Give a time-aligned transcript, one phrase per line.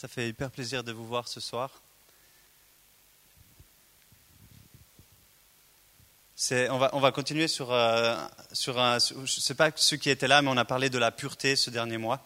[0.00, 1.82] Ça fait hyper plaisir de vous voir ce soir.
[6.52, 8.16] On va, on, va, continuer sur, euh,
[8.52, 8.98] sur un.
[9.00, 11.70] Je sais pas ceux qui étaient là, mais on a parlé de la pureté ce
[11.70, 12.24] dernier mois.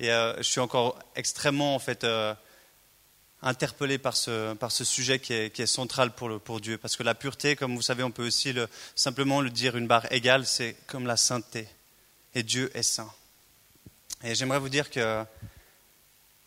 [0.00, 2.34] Et euh, je suis encore extrêmement en fait, euh,
[3.40, 6.76] interpellé par ce, par ce sujet qui est, qui est central pour, pour, Dieu.
[6.76, 9.86] Parce que la pureté, comme vous savez, on peut aussi le, simplement le dire une
[9.86, 11.68] barre égale, c'est comme la sainteté.
[12.34, 13.10] Et Dieu est saint.
[14.24, 15.24] Et j'aimerais vous dire que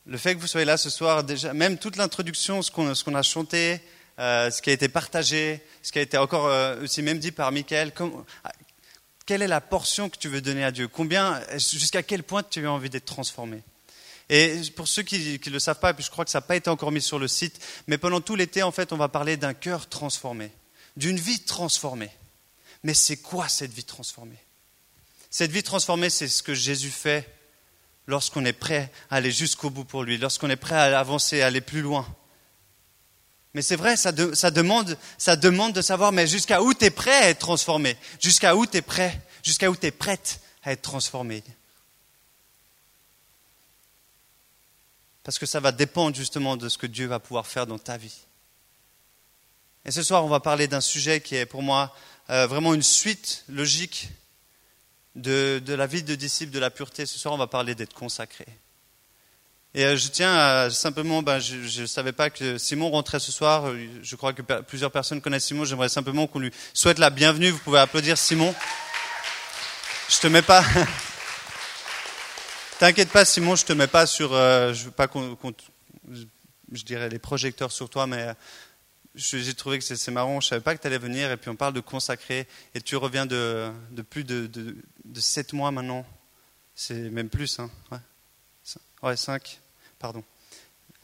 [0.07, 3.21] le fait que vous soyez là ce soir, déjà, même toute l'introduction, ce qu'on a
[3.23, 3.81] chanté,
[4.19, 7.31] euh, ce qui a été partagé, ce qui a été encore euh, aussi même dit
[7.31, 7.91] par Michael.
[9.25, 10.87] quelle est la portion que tu veux donner à Dieu?
[10.87, 13.61] Combien, jusqu'à quel point tu as envie d'être transformé?
[14.29, 16.45] Et pour ceux qui ne le savent pas, et puis je crois que ça n'a
[16.45, 19.09] pas été encore mis sur le site, mais pendant tout l'été, en fait, on va
[19.09, 20.51] parler d'un cœur transformé,
[20.95, 22.11] d'une vie transformée.
[22.83, 24.39] Mais c'est quoi cette vie transformée?
[25.29, 27.36] Cette vie transformée, c'est ce que Jésus fait
[28.07, 31.47] lorsqu'on est prêt à aller jusqu'au bout pour lui, lorsqu'on est prêt à avancer, à
[31.47, 32.07] aller plus loin.
[33.53, 34.95] Mais c'est vrai, ça, demande,
[35.73, 37.97] de savoir, mais jusqu'à où tu es prêt à être transformé?
[38.21, 41.43] Jusqu'à où tu es prêt Jusqu'à où tu es prête à être transformé?
[45.23, 47.97] Parce que ça va dépendre justement de ce que Dieu va pouvoir faire dans ta
[47.97, 48.15] vie.
[49.85, 51.95] Et ce soir, on va parler d'un sujet qui est pour moi
[52.29, 54.09] euh, vraiment une suite logique
[55.17, 57.05] de, la vie de disciple de la pureté.
[57.05, 58.45] Ce soir, on va parler d'être consacré.
[59.73, 63.31] Et euh, je tiens à simplement, ben, je ne savais pas que Simon rentrait ce
[63.31, 63.71] soir.
[64.01, 65.65] Je crois que plusieurs personnes connaissent Simon.
[65.65, 67.49] J'aimerais simplement qu'on lui souhaite la bienvenue.
[67.49, 68.53] Vous pouvez applaudir Simon.
[70.09, 70.63] Je te mets pas.
[72.79, 73.55] T'inquiète pas, Simon.
[73.55, 74.33] Je te mets pas sur.
[74.33, 75.37] Euh, je veux pas qu'on,
[76.71, 78.33] je dirais les projecteurs sur toi, mais euh,
[79.17, 80.39] j'ai trouvé que c'est marrant.
[80.39, 81.31] Je savais pas que tu allais venir.
[81.31, 82.47] Et puis on parle de consacrer.
[82.73, 83.71] Et tu reviens de,
[84.09, 86.05] plus de, de, de, sept mois maintenant.
[86.75, 87.71] C'est même plus, hein.
[87.91, 87.97] Ouais,
[89.01, 89.59] ouais cinq
[89.99, 90.23] pardon.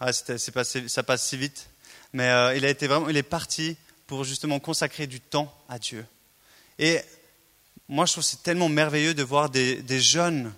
[0.00, 1.68] ah, ça passe si vite.
[2.12, 5.78] Mais euh, il, a été vraiment, il est parti pour justement consacrer du temps à
[5.78, 6.06] Dieu.
[6.78, 7.00] Et
[7.88, 10.52] moi, je trouve c'est tellement merveilleux de voir des, jeunes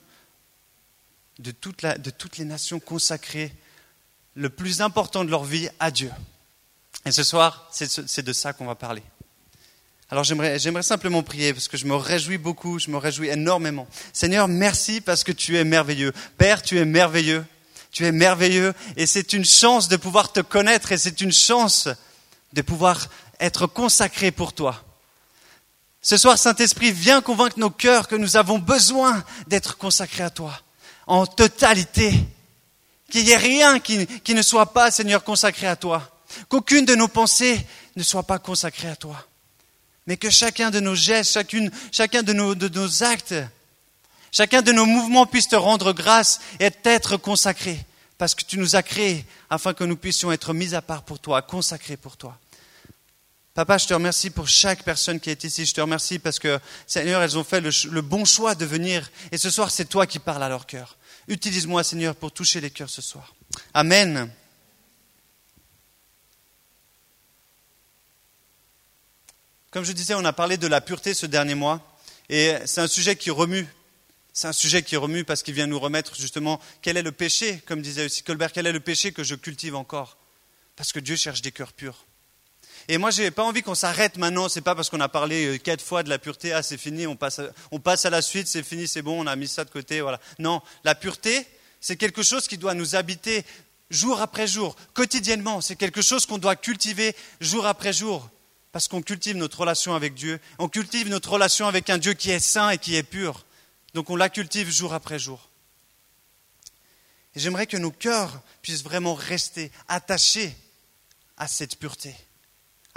[1.39, 3.53] de, de toutes les nations consacrer
[4.39, 6.11] le plus important de leur vie à Dieu.
[7.05, 9.03] Et ce soir, c'est de ça qu'on va parler.
[10.11, 13.89] Alors j'aimerais, simplement prier parce que je me réjouis beaucoup, je me réjouis énormément.
[14.13, 16.13] Seigneur, merci parce que tu es merveilleux.
[16.39, 17.45] Père, tu es merveilleux.
[17.91, 21.89] Tu es merveilleux et c'est une chance de pouvoir te connaître et c'est une chance
[22.53, 23.09] de pouvoir
[23.41, 24.85] être consacré pour toi.
[26.01, 30.61] Ce soir, Saint-Esprit, viens convaincre nos cœurs que nous avons besoin d'être consacrés à toi
[31.07, 32.13] en totalité.
[33.11, 36.11] Qu'il n'y ait rien qui, ne soit pas, Seigneur, consacré à toi.
[36.49, 37.59] Qu'aucune de nos pensées
[37.97, 39.29] ne soit pas consacrée à toi
[40.09, 43.35] mais que chacun de nos gestes, chacune, chacun de nos, de nos actes,
[44.33, 47.79] chacun de nos mouvements puisse te rendre grâce et être consacré,
[48.17, 51.19] parce que tu nous as créés afin que nous puissions être mis à part pour
[51.19, 52.39] toi, consacrés pour toi.
[53.53, 55.67] Papa, je te remercie pour chaque personne qui est ici.
[55.67, 59.11] Je te remercie parce que, Seigneur, elles ont fait le, le bon choix de venir.
[59.33, 60.97] Et ce soir, c'est toi qui parles à leur cœur.
[61.29, 63.35] Utilise-moi, Seigneur, pour toucher les cœurs ce soir.
[63.75, 64.31] Amen.
[69.71, 71.83] Comme je disais, on a parlé de la pureté ce dernier mois,
[72.31, 73.67] et c'est un sujet qui remue.
[74.33, 77.61] C'est un sujet qui remue parce qu'il vient nous remettre justement quel est le péché,
[77.67, 80.17] comme disait aussi Colbert, quel est le péché que je cultive encore?
[80.77, 82.07] Parce que Dieu cherche des cœurs purs.
[82.89, 84.49] Et moi, je n'ai pas envie qu'on s'arrête maintenant.
[84.49, 87.07] C'est pas parce qu'on a parlé euh, quatre fois de la pureté, ah c'est fini,
[87.07, 89.47] on passe, à, on passe à la suite, c'est fini, c'est bon, on a mis
[89.47, 90.19] ça de côté, voilà.
[90.39, 91.47] Non, la pureté,
[91.81, 93.45] c'est quelque chose qui doit nous habiter
[93.91, 95.61] jour après jour, quotidiennement.
[95.61, 98.29] C'est quelque chose qu'on doit cultiver jour après jour
[98.73, 102.31] parce qu'on cultive notre relation avec Dieu, on cultive notre relation avec un Dieu qui
[102.31, 103.45] est saint et qui est pur.
[103.95, 105.49] Donc on la cultive jour après jour.
[107.35, 110.55] Et j'aimerais que nos cœurs puissent vraiment rester attachés
[111.37, 112.15] à cette pureté,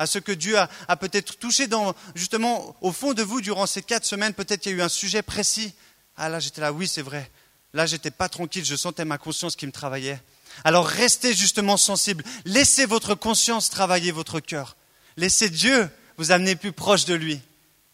[0.01, 3.83] à ce que Dieu a, peut-être touché dans, justement au fond de vous durant ces
[3.83, 4.33] quatre semaines.
[4.33, 5.75] Peut-être qu'il y a eu un sujet précis.
[6.17, 7.29] Ah là, j'étais là, oui, c'est vrai.
[7.73, 10.19] Là, j'étais pas tranquille, je sentais ma conscience qui me travaillait.
[10.63, 12.23] Alors restez justement sensible.
[12.45, 14.75] Laissez votre conscience travailler votre cœur.
[15.17, 15.87] Laissez Dieu
[16.17, 17.39] vous amener plus proche de lui.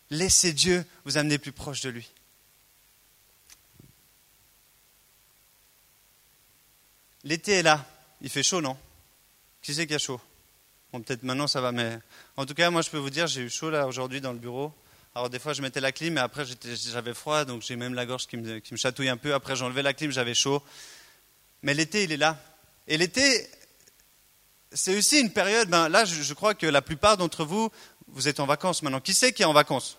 [0.10, 2.10] Laissez Dieu vous amener plus proche de lui.
[7.26, 7.86] L'été est là.
[8.22, 8.78] Il fait chaud, non?
[9.62, 10.22] Qui c'est qui a chaud?
[10.94, 12.00] Bon, peut-être maintenant ça va, mais
[12.38, 14.40] en tout cas, moi je peux vous dire, j'ai eu chaud là aujourd'hui dans le
[14.40, 14.74] bureau.
[15.16, 18.06] Alors des fois je mettais la clim, mais après j'avais froid, donc j'ai même la
[18.06, 19.34] gorge qui me, chatouille un peu.
[19.34, 20.64] Après j'enlevais la clim, j'avais chaud.
[21.64, 22.40] Mais l'été, il est là.
[22.88, 23.50] Et l'été,
[24.72, 27.70] c'est aussi une période, ben là je, crois que la plupart d'entre vous,
[28.08, 29.02] vous êtes en vacances maintenant.
[29.02, 29.98] Qui c'est qui est en vacances?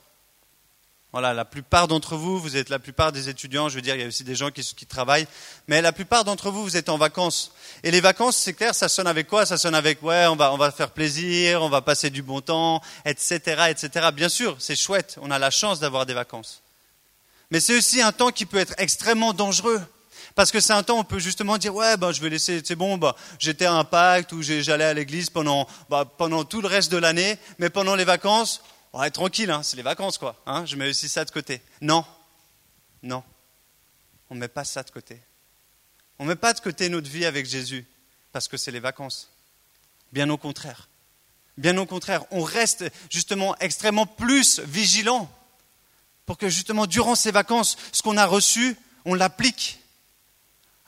[1.12, 4.02] Voilà, la plupart d'entre vous, vous êtes la plupart des étudiants, je veux dire, il
[4.02, 5.26] y a aussi des gens qui, travaillent,
[5.66, 7.52] mais la plupart d'entre vous, vous êtes en vacances.
[7.82, 9.46] Et les vacances, c'est clair, ça sonne avec quoi?
[9.46, 12.42] Ça sonne avec, ouais, on va, on va faire plaisir, on va passer du bon
[12.42, 14.08] temps, etc., etc.
[14.12, 16.62] Bien sûr, c'est chouette, on a la chance d'avoir des vacances.
[17.50, 19.80] Mais c'est aussi un temps qui peut être extrêmement dangereux.
[20.34, 22.60] Parce que c'est un temps où on peut justement dire, ouais, ben, je vais laisser,
[22.62, 26.60] c'est bon, bah, j'étais à un pacte où j'allais à l'église pendant, bah, pendant tout
[26.60, 28.62] le reste de l'année, mais pendant les vacances,
[28.92, 30.40] Ouais, tranquille, hein, c'est les vacances, quoi.
[30.46, 31.60] Hein, je mets aussi ça de côté.
[31.80, 32.04] Non,
[33.02, 33.22] non,
[34.30, 35.20] on ne met pas ça de côté.
[36.18, 37.86] On ne met pas de côté notre vie avec Jésus
[38.32, 39.30] parce que c'est les vacances.
[40.12, 40.88] Bien au contraire.
[41.56, 45.30] Bien au contraire, on reste justement extrêmement plus vigilant
[46.24, 49.80] pour que justement durant ces vacances, ce qu'on a reçu, on l'applique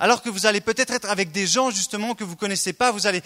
[0.00, 3.06] alors que vous allez peut-être être avec des gens justement que vous connaissez pas, vous
[3.06, 3.20] allez,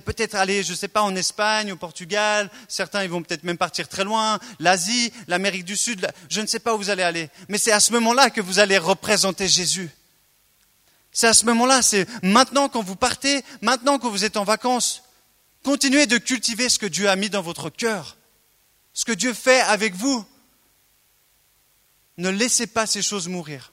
[0.00, 3.88] peut-être aller, je sais pas, en Espagne, au Portugal, certains ils vont peut-être même partir
[3.88, 7.30] très loin, l'Asie, l'Amérique du Sud, je ne sais pas où vous allez aller.
[7.48, 9.90] Mais c'est à ce moment-là que vous allez représenter Jésus.
[11.12, 15.02] C'est à ce moment-là, c'est maintenant quand vous partez, maintenant que vous êtes en vacances,
[15.64, 18.18] continuez de cultiver ce que Dieu a mis dans votre cœur,
[18.92, 20.26] ce que Dieu fait avec vous.
[22.18, 23.72] Ne laissez pas ces choses mourir.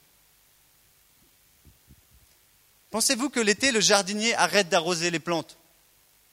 [2.89, 5.57] Pensez-vous que l'été, le jardinier arrête d'arroser les plantes?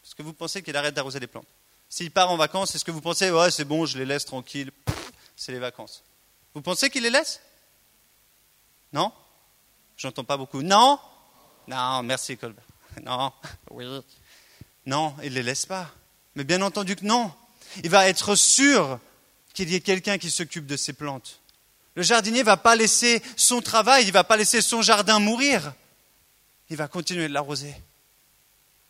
[0.04, 1.46] Est-ce que vous pensez qu'il arrête d'arroser les plantes?
[1.88, 4.70] S'il part en vacances, est-ce que vous pensez, ouais, c'est bon, je les laisse tranquilles,
[5.36, 6.02] c'est les vacances?
[6.54, 7.40] Vous pensez qu'il les laisse?
[8.92, 9.12] Non?
[9.96, 10.62] J'entends pas beaucoup.
[10.62, 10.98] Non?
[11.68, 12.64] Non, merci Colbert.
[13.02, 13.32] Non,
[13.70, 13.84] oui.
[14.86, 15.90] Non, il ne les laisse pas.
[16.36, 17.32] Mais bien entendu que non.
[17.82, 19.00] Il va être sûr
[19.52, 21.40] qu'il y ait quelqu'un qui s'occupe de ces plantes.
[21.96, 25.18] Le jardinier ne va pas laisser son travail, il ne va pas laisser son jardin
[25.18, 25.74] mourir
[26.70, 27.74] il va continuer de l'arroser.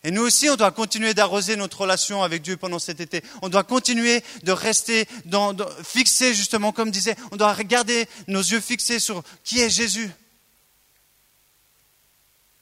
[0.07, 3.25] Et nous aussi, on doit continuer d'arroser notre relation avec Dieu pendant cet été.
[3.41, 8.61] On doit continuer de rester dans, fixé, justement, comme disait, on doit regarder nos yeux
[8.61, 10.11] fixés sur qui est Jésus.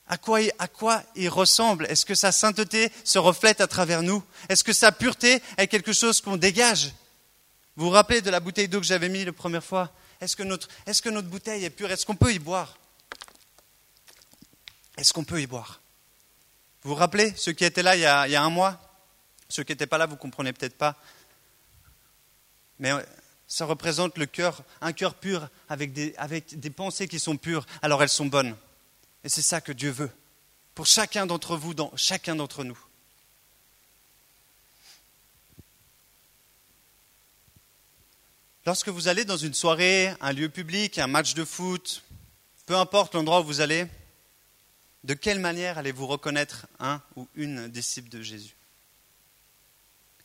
[0.07, 1.87] À quoi, il ressemble?
[1.87, 4.23] Est-ce que sa sainteté se reflète à travers nous?
[4.49, 6.93] Est-ce que sa pureté est quelque chose qu'on dégage?
[7.77, 9.91] Vous vous rappelez de la bouteille d'eau que j'avais mise la première fois?
[10.21, 11.91] Est-ce que notre bouteille est pure?
[11.91, 12.77] Est-ce qu'on peut y boire?
[14.97, 15.81] Est-ce qu'on peut y boire?
[16.83, 18.81] Vous vous rappelez, ceux qui étaient là il y a, un mois?
[19.49, 20.97] Ceux qui n'étaient pas là, vous ne comprenez peut-être pas.
[22.79, 22.93] Mais
[23.47, 27.67] ça représente le cœur, un cœur pur avec des, avec des pensées qui sont pures,
[27.83, 28.57] alors elles sont bonnes.
[29.25, 30.11] Et c'est ça que Dieu veut,
[30.75, 32.79] pour chacun d'entre vous, dans chacun d'entre nous.
[38.65, 42.03] Lorsque vous allez dans une soirée, un lieu public, un match de foot,
[42.67, 43.87] peu importe l'endroit où vous allez,
[45.05, 48.55] de quelle manière allez-vous reconnaître un ou une disciple de Jésus?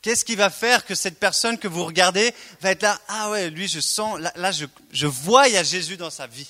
[0.02, 3.00] Qu'est-ce qui va faire que cette personne que vous regardez va être là?
[3.08, 6.48] Ah ouais, lui, je sens, là, je, vois, il y a Jésus dans sa vie.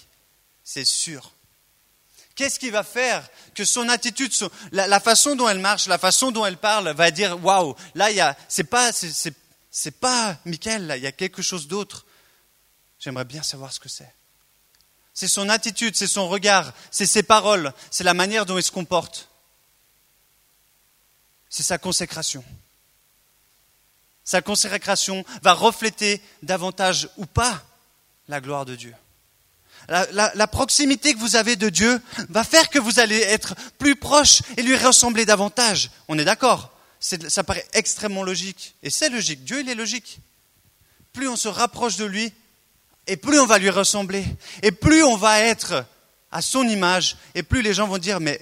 [0.63, 1.31] C'est sûr.
[2.35, 4.31] Qu'est-ce qui va faire que son attitude,
[4.71, 8.17] la, façon dont elle marche, la façon dont elle parle, va dire Waouh, là, il
[8.17, 12.05] y a, c'est pas, c'est, pas Michael, là, il y a quelque chose d'autre?
[12.99, 14.13] J'aimerais bien savoir ce que c'est.
[15.17, 18.69] C'est son attitude, c'est son regard, c'est ses paroles, c'est la manière dont il se
[18.69, 19.29] comporte.
[21.49, 22.43] C'est sa consécration.
[24.23, 27.63] Sa consécration va refléter davantage ou pas
[28.27, 28.93] la gloire de Dieu.
[29.87, 31.99] La, proximité que vous avez de Dieu
[32.29, 35.89] va faire que vous allez être plus proche et lui ressembler davantage.
[36.09, 38.75] On est d'accord Ça paraît extrêmement logique.
[38.83, 39.43] Et c'est logique.
[39.45, 40.19] Dieu, il est logique.
[41.11, 42.31] Plus on se rapproche de lui,
[43.07, 44.25] et plus on va lui ressembler,
[44.61, 45.85] et plus on va être
[46.31, 48.39] à son image, et plus les gens vont dire, mais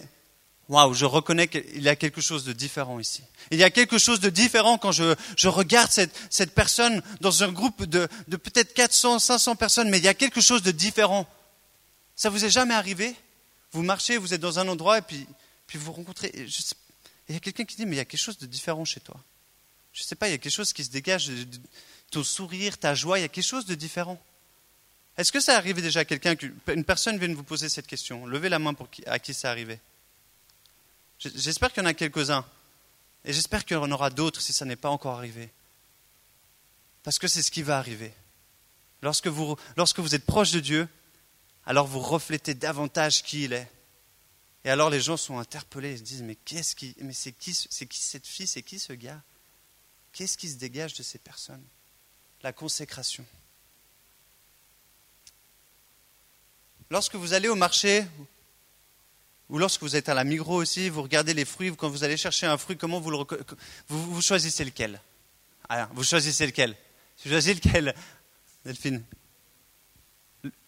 [0.70, 3.22] waouh, je reconnais qu'il y a quelque chose de différent ici.
[3.52, 7.44] Il y a quelque chose de différent quand je, je regarde cette, cette, personne dans
[7.44, 10.72] un groupe de, de peut-être 400, 500 personnes, mais il y a quelque chose de
[10.72, 11.28] différent.
[12.16, 13.16] Ça vous est jamais arrivé?
[13.72, 15.28] Vous marchez, vous êtes dans un endroit, et puis,
[15.68, 16.32] puis vous rencontrez...
[17.30, 19.00] il y a quelqu'un qui dit, mais il y a quelque chose de différent chez
[19.00, 19.18] toi.
[19.94, 21.30] Je ne sais pas, il y a quelque chose qui se dégage,
[22.10, 24.20] ton sourire, ta joie, il y a quelque chose de différent.
[25.18, 28.26] Est-ce que ça arrive déjà à quelqu'un, qu'une personne vienne vous poser cette question?
[28.26, 29.80] Levez la main pour à qui ça arrivé.
[31.20, 32.46] J'espère qu'il y en a quelques-uns.
[33.24, 35.50] Et j'espère qu'il y en aura d'autres si ça n'est pas encore arrivé.
[37.04, 38.14] Parce que c'est ce qui va arriver.
[39.02, 40.88] Lorsque vous, lorsque vous êtes proche de Dieu,
[41.66, 43.72] alors vous reflétez davantage qui il est.
[44.64, 46.96] Et alors les gens sont interpellés, ils se disent mais qu'est-ce qui,
[47.40, 49.22] qui, c'est qui cette fille, c'est qui ce gars?
[50.12, 51.64] Qu'est-ce qui se dégage de ces personnes?
[52.42, 53.26] La consécration.
[56.90, 58.06] Lorsque vous allez au marché,
[59.50, 62.18] ou lorsque vous êtes à la Migros aussi, vous regardez les fruits, quand vous allez
[62.18, 63.18] chercher un fruit, comment vous le
[63.90, 65.02] vous, vous choisissez lequel?
[65.68, 66.76] Ah, Vous choisissez lequel?
[67.24, 67.96] Vous choisissez lequel
[68.66, 69.04] Delphine?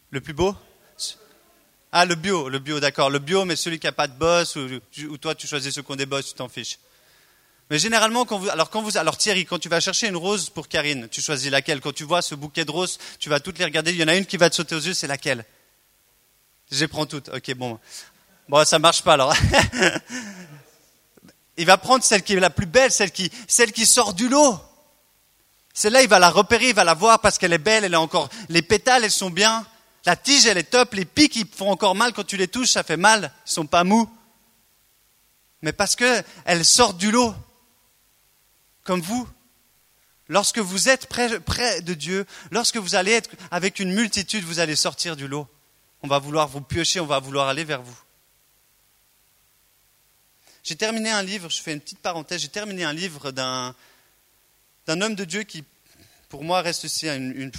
[0.09, 0.55] Le plus beau?
[1.91, 3.09] Ah, le bio, le bio, d'accord.
[3.09, 5.91] Le bio, mais celui qui n'a pas de boss, ou, toi tu choisis ceux qui
[5.91, 6.79] ont des boss, tu t'en fiches.
[7.69, 10.49] Mais généralement, quand vous, alors quand vous, alors Thierry, quand tu vas chercher une rose
[10.49, 11.81] pour Karine, tu choisis laquelle?
[11.81, 13.91] Quand tu vois ce bouquet de roses, tu vas toutes les regarder.
[13.91, 15.45] Il y en a une qui va te sauter aux yeux, c'est laquelle?
[16.71, 17.29] Je prends toutes.
[17.29, 17.79] Ok, bon.
[18.49, 19.35] Bon, ça marche pas alors.
[21.57, 24.29] il va prendre celle qui est la plus belle, celle qui, celle qui sort du
[24.29, 24.59] lot.
[25.73, 27.97] Celle-là, il va la repérer, il va la voir parce qu'elle est belle, elle est
[27.97, 29.65] encore, les pétales, elles sont bien.
[30.05, 30.93] La tige, elle est top.
[30.93, 33.31] Les pics, ils font encore mal quand tu les touches, ça fait mal.
[33.45, 34.09] Ils sont pas mous.
[35.61, 37.33] Mais parce qu'elles sortent du lot
[38.83, 39.27] comme vous,
[40.29, 44.77] lorsque vous êtes près, de Dieu, lorsque vous allez être avec une multitude, vous allez
[44.77, 45.47] sortir du lot.
[46.03, 47.97] On va vouloir vous piocher, on va vouloir aller vers vous.
[50.63, 53.73] J'ai terminé un livre, je fais une petite parenthèse, j'ai terminé un livre d'un,
[54.87, 55.63] homme de Dieu qui,
[56.27, 57.51] pour moi, reste aussi une,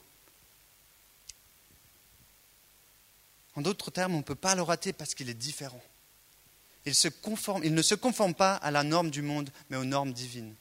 [3.56, 5.82] En d'autres termes, on ne peut pas le rater parce qu'il est différent.
[6.86, 10.56] Il ne se conforme pas à la norme du monde, mais aux normes divines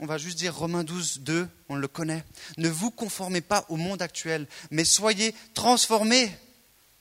[0.00, 2.24] on va juste dire Romains 12, 2, on le connaît.
[2.56, 6.30] Ne vous conformez pas au monde actuel, mais soyez transformés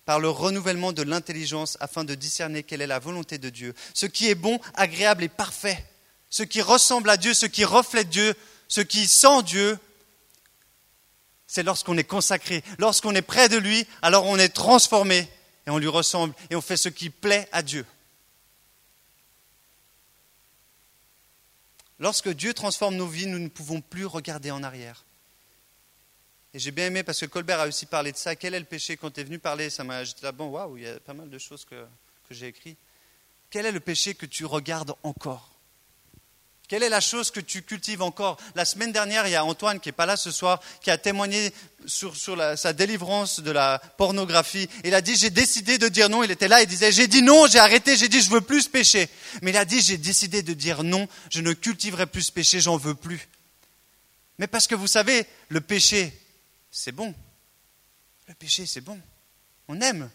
[0.05, 3.73] par le renouvellement de l'intelligence afin de discerner quelle est la volonté de Dieu.
[3.93, 5.83] Ce qui est bon, agréable et parfait.
[6.29, 8.35] Ce qui ressemble à Dieu, ce qui reflète Dieu,
[8.67, 9.79] ce qui sent Dieu,
[11.47, 15.29] c'est lorsqu'on est consacré, lorsqu'on est près de lui, alors on est transformé
[15.65, 17.85] et on lui ressemble et on fait ce qui plaît à Dieu.
[21.99, 25.05] Lorsque Dieu transforme nos vies, nous ne pouvons plus regarder en arrière.
[26.53, 28.35] Et j'ai bien aimé parce que Colbert a aussi parlé de ça.
[28.35, 29.69] Quel est le péché quand tu es venu parler?
[29.69, 31.85] Ça m'a j'étais là, bon, waouh, il y a pas mal de choses que,
[32.27, 32.77] que j'ai écrites.
[33.49, 35.54] Quel est le péché que tu regardes encore?
[36.67, 39.79] Quelle est la chose que tu cultives encore La semaine dernière, il y a Antoine
[39.79, 41.53] qui n'est pas là ce soir, qui a témoigné
[41.85, 42.15] sur,
[42.57, 44.67] sa délivrance de la pornographie.
[44.83, 46.23] Il a dit, j'ai décidé de dire non.
[46.23, 48.67] Il était là, il disait, j'ai dit non, j'ai arrêté, j'ai dit, je veux plus
[48.67, 49.09] pécher.
[49.41, 52.59] Mais il a dit, j'ai décidé de dire non, je ne cultiverai plus ce péché,
[52.59, 53.27] j'en veux plus.
[54.39, 56.19] Mais parce que vous savez, le péché,
[56.71, 57.13] c'est bon.
[58.27, 58.99] Le péché, c'est bon.
[59.67, 60.09] On aime.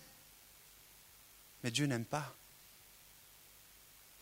[1.62, 2.34] Mais Dieu n'aime pas.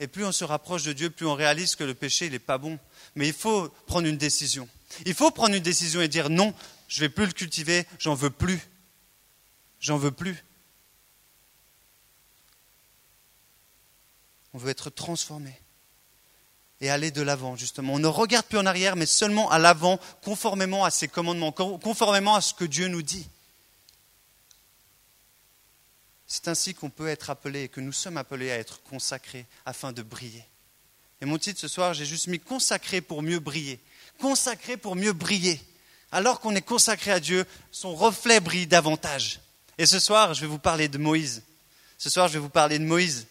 [0.00, 2.58] Et plus on se rapproche de Dieu, plus on réalise que le péché, n'est pas
[2.58, 2.78] bon.
[3.14, 4.68] Mais il faut prendre une décision.
[5.06, 6.54] Il faut prendre une décision et dire non,
[6.86, 8.60] je ne vais plus le cultiver, j'en veux plus.
[9.80, 10.44] J'en veux plus.
[14.54, 15.60] On veut être transformé
[16.80, 17.94] et aller de l'avant, justement.
[17.94, 22.34] On ne regarde plus en arrière, mais seulement à l'avant, conformément à ses commandements, conformément
[22.34, 23.28] à ce que Dieu nous dit.
[26.28, 30.02] C'est ainsi qu'on peut être appelé que nous sommes appelés à être consacrés afin de
[30.02, 30.44] briller.
[31.20, 33.80] Et mon titre ce soir, j'ai juste mis consacré pour mieux briller.
[34.20, 35.60] Consacré pour mieux briller.
[36.12, 39.40] Alors qu'on est consacré à Dieu, son reflet brille davantage.
[39.78, 41.42] Et ce soir, je vais vous parler de Moïse.
[41.96, 43.26] Ce soir, je vais vous parler de Moïse.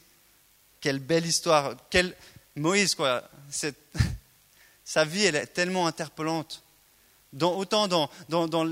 [0.81, 1.75] Quelle belle histoire.
[1.89, 2.15] Quelle...
[2.55, 3.29] Moïse, quoi.
[4.85, 6.63] Sa vie, elle est tellement interpellante.
[7.39, 8.65] autant dans, dans, dans,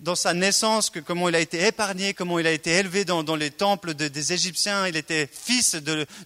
[0.00, 3.36] dans sa naissance, que comment il a été épargné, comment il a été élevé dans,
[3.36, 4.86] les temples des Égyptiens.
[4.86, 5.76] Il était fils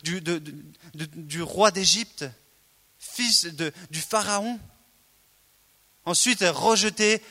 [0.02, 2.25] du, roi d'Égypte,
[2.99, 4.59] fils du pharaon.
[6.04, 7.23] Ensuite, rejeté,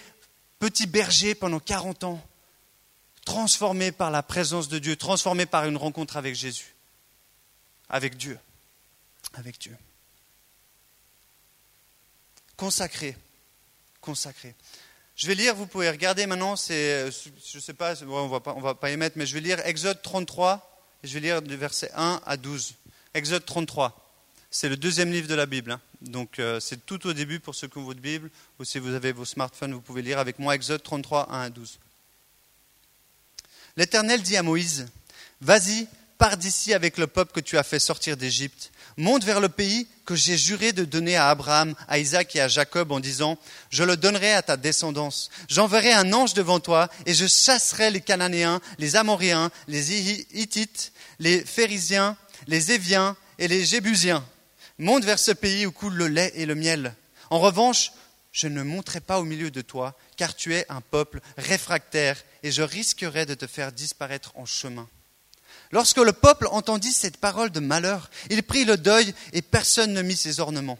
[0.59, 2.27] petit berger pendant 40 ans,
[3.25, 6.75] transformé par la présence de Dieu, transformé par une rencontre avec Jésus,
[7.89, 8.37] avec Dieu,
[9.33, 9.77] avec Dieu.
[12.57, 13.17] Consacré,
[14.01, 14.55] consacré.
[15.15, 18.73] Je vais lire, vous pouvez regarder maintenant, c'est, je ne sais pas, on ne va
[18.73, 21.91] pas y mettre, mais je vais lire Exode 33, et je vais lire du verset
[21.95, 22.73] 1 à 12.
[23.13, 23.95] Exode 33,
[24.49, 25.81] c'est le deuxième livre de la Bible, hein.
[26.01, 28.95] donc euh, c'est tout au début pour ceux qui ont votre Bible, ou si vous
[28.95, 31.77] avez vos smartphones, vous pouvez lire avec moi Exode 33, 1 à 12.
[33.77, 34.87] L'Éternel dit à Moïse,
[35.41, 39.49] Vas-y, pars d'ici avec le peuple que tu as fait sortir d'Égypte Monte vers le
[39.49, 43.37] pays que j'ai juré de donner à Abraham, à Isaac et à Jacob en disant,
[43.69, 45.29] je le donnerai à ta descendance.
[45.47, 49.93] J'enverrai un ange devant toi et je chasserai les Cananéens, les Amoréens, les
[50.33, 54.23] Hittites, les Phérysiens, les Éviens et les Jébusiens.
[54.77, 56.95] Monte vers ce pays où coule le lait et le miel.
[57.29, 57.91] En revanche,
[58.31, 62.51] je ne monterai pas au milieu de toi, car tu es un peuple réfractaire, et
[62.51, 64.89] je risquerai de te faire disparaître en chemin.
[65.73, 70.01] Lorsque le peuple entendit cette parole de malheur, il prit le deuil, et personne ne
[70.01, 70.79] mit ses ornements.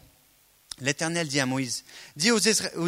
[0.80, 1.84] L'Éternel dit à Moïse,
[2.16, 2.38] dis aux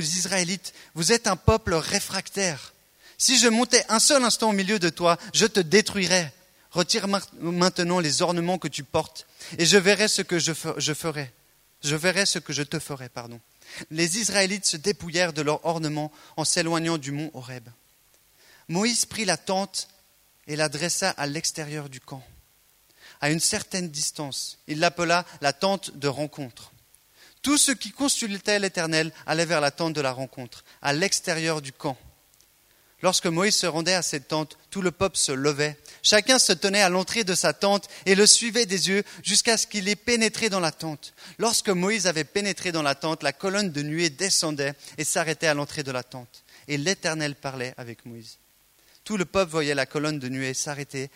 [0.01, 2.73] Israélites, vous êtes un peuple réfractaire.
[3.19, 6.33] Si je montais un seul instant au milieu de toi, je te détruirais.
[6.71, 7.07] Retire
[7.41, 9.27] maintenant les ornements que tu portes,
[9.59, 10.53] et je verrai ce que je
[10.95, 11.33] ferai.
[11.83, 13.39] Je verrai ce que je te ferai, pardon
[13.91, 17.69] les Israélites se dépouillèrent de leurs ornements en s'éloignant du mont Horeb.
[18.69, 19.89] Moïse prit la tente
[20.47, 22.23] et la dressa à l'extérieur du camp.
[23.21, 26.73] À une certaine distance, il l'appela la tente de rencontre.
[27.43, 31.73] Tous ceux qui consultaient l'Éternel allaient vers la tente de la rencontre, à l'extérieur du
[31.73, 31.97] camp.
[33.03, 35.79] Lorsque Moïse se rendait à cette tente, tout le peuple se levait.
[36.03, 39.67] Chacun se tenait à l'entrée de sa tente et le suivait des yeux jusqu'à ce
[39.67, 41.13] qu'il ait pénétré dans la tente.
[41.39, 45.55] Lorsque Moïse avait pénétré dans la tente, la colonne de nuée descendait et s'arrêtait à
[45.55, 46.43] l'entrée de la tente.
[46.69, 48.39] Et l'Éternel parlait avec Moïse.
[49.07, 51.13] Tout le peuple voyait la colonne de nuée s'arrêter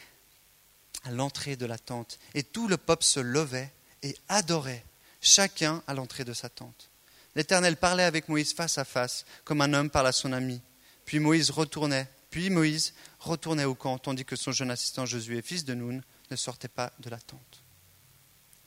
[1.02, 2.20] à l'entrée de la tente.
[2.34, 3.72] Et tout le peuple se levait
[4.04, 4.84] et adorait,
[5.20, 6.88] chacun à l'entrée de sa tente.
[7.34, 10.62] L'Éternel parlait avec Moïse face à face, comme un homme parle à son ami.
[11.04, 15.64] Puis Moïse retournait, puis Moïse retournait au camp, tandis que son jeune assistant Josué, fils
[15.64, 17.62] de Noun, ne sortait pas de la tente.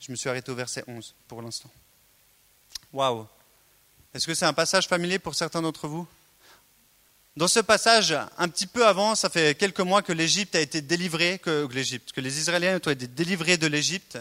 [0.00, 1.70] Je me suis arrêté au verset 11 pour l'instant.
[2.92, 3.26] Waouh
[4.12, 6.06] Est-ce que c'est un passage familier pour certains d'entre vous?
[7.36, 10.80] Dans ce passage, un petit peu avant, ça fait quelques mois que l'Égypte a été
[10.80, 11.68] délivrée, que,
[12.20, 14.18] les Israéliens ont été délivrés de l'Égypte,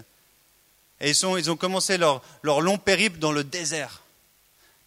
[0.99, 4.01] et ils, ont commencé leur, long périple dans le désert.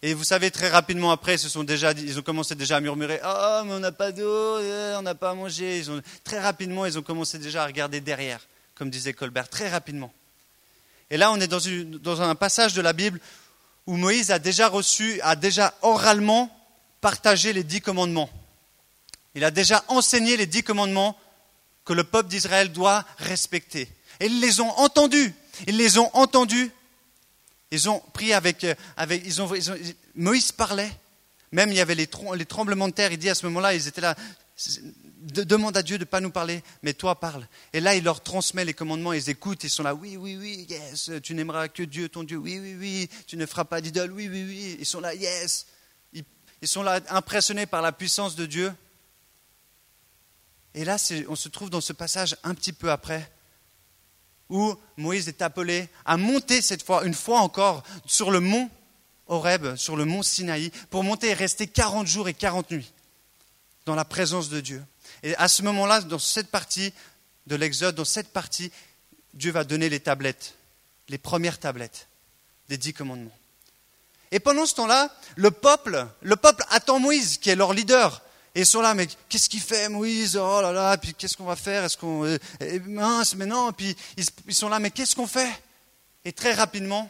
[0.01, 3.79] Et vous savez, très rapidement après, ils, ont commencé déjà à murmurer Oh, mais on
[3.79, 5.83] n'a pas d'eau, eh, on n'a pas à manger.
[6.25, 8.41] Très rapidement, ils ont commencé déjà à regarder derrière,
[8.75, 10.11] comme disait Colbert, très rapidement.
[11.09, 13.21] Et là, on est dans un passage de la Bible
[13.85, 16.56] où Moïse a déjà reçu, a déjà oralement
[17.01, 18.29] partagé les dix commandements.
[19.35, 21.17] Il a déjà enseigné les dix commandements
[21.85, 23.89] que le peuple d'Israël doit respecter.
[24.19, 25.33] Et ils les ont entendus.
[25.67, 26.71] Ils les ont entendus
[27.71, 28.75] ils ont pris avec, euh,
[30.15, 30.91] Moïse parlait.
[31.51, 33.11] Même il y avait les, les, tremblements de terre.
[33.11, 34.15] Il dit à ce moment-là, ils étaient là.
[35.21, 37.47] demande à Dieu de ne pas nous parler, mais toi parle.
[37.73, 40.65] Et là, il leur transmet les commandements, ils écoutent, ils sont là, oui, oui, oui,
[40.69, 44.11] yes, tu n'aimeras que Dieu, ton Dieu, oui, oui, oui, tu ne feras pas d'idole,
[44.11, 44.77] oui, oui, oui.
[44.79, 45.67] Ils sont là, yes.
[46.61, 48.73] Ils, sont là impressionnés par la puissance de Dieu.
[50.73, 53.31] Et là, on se trouve dans ce passage un petit peu après,
[54.49, 58.69] où Moïse est appelé à monter cette fois, une fois encore, sur le mont
[59.27, 62.93] Horeb, sur le mont Sinaï, pour monter et rester 40 jours et 40 nuits
[63.85, 64.83] dans la présence de Dieu.
[65.23, 66.93] Et à ce moment-là, dans cette partie
[67.45, 68.71] de l'Exode, dans cette partie,
[69.33, 70.55] Dieu va donner les tablettes,
[71.09, 72.07] les premières tablettes
[72.69, 73.36] des dix commandements.
[74.31, 78.21] Et pendant ce temps-là, le peuple, le peuple attend Moïse, qui est leur leader,
[78.57, 80.35] et ils sont là, mais qu'est-ce qu'il fait, Moïse?
[80.35, 81.83] Oh là là, puis qu'est-ce qu'on va faire?
[81.83, 82.25] Est-ce qu'on.
[82.25, 83.71] Euh, eh, mince, mais non.
[83.71, 85.61] Puis ils, sont là, mais qu'est-ce qu'on fait?
[86.25, 87.07] Et très rapidement,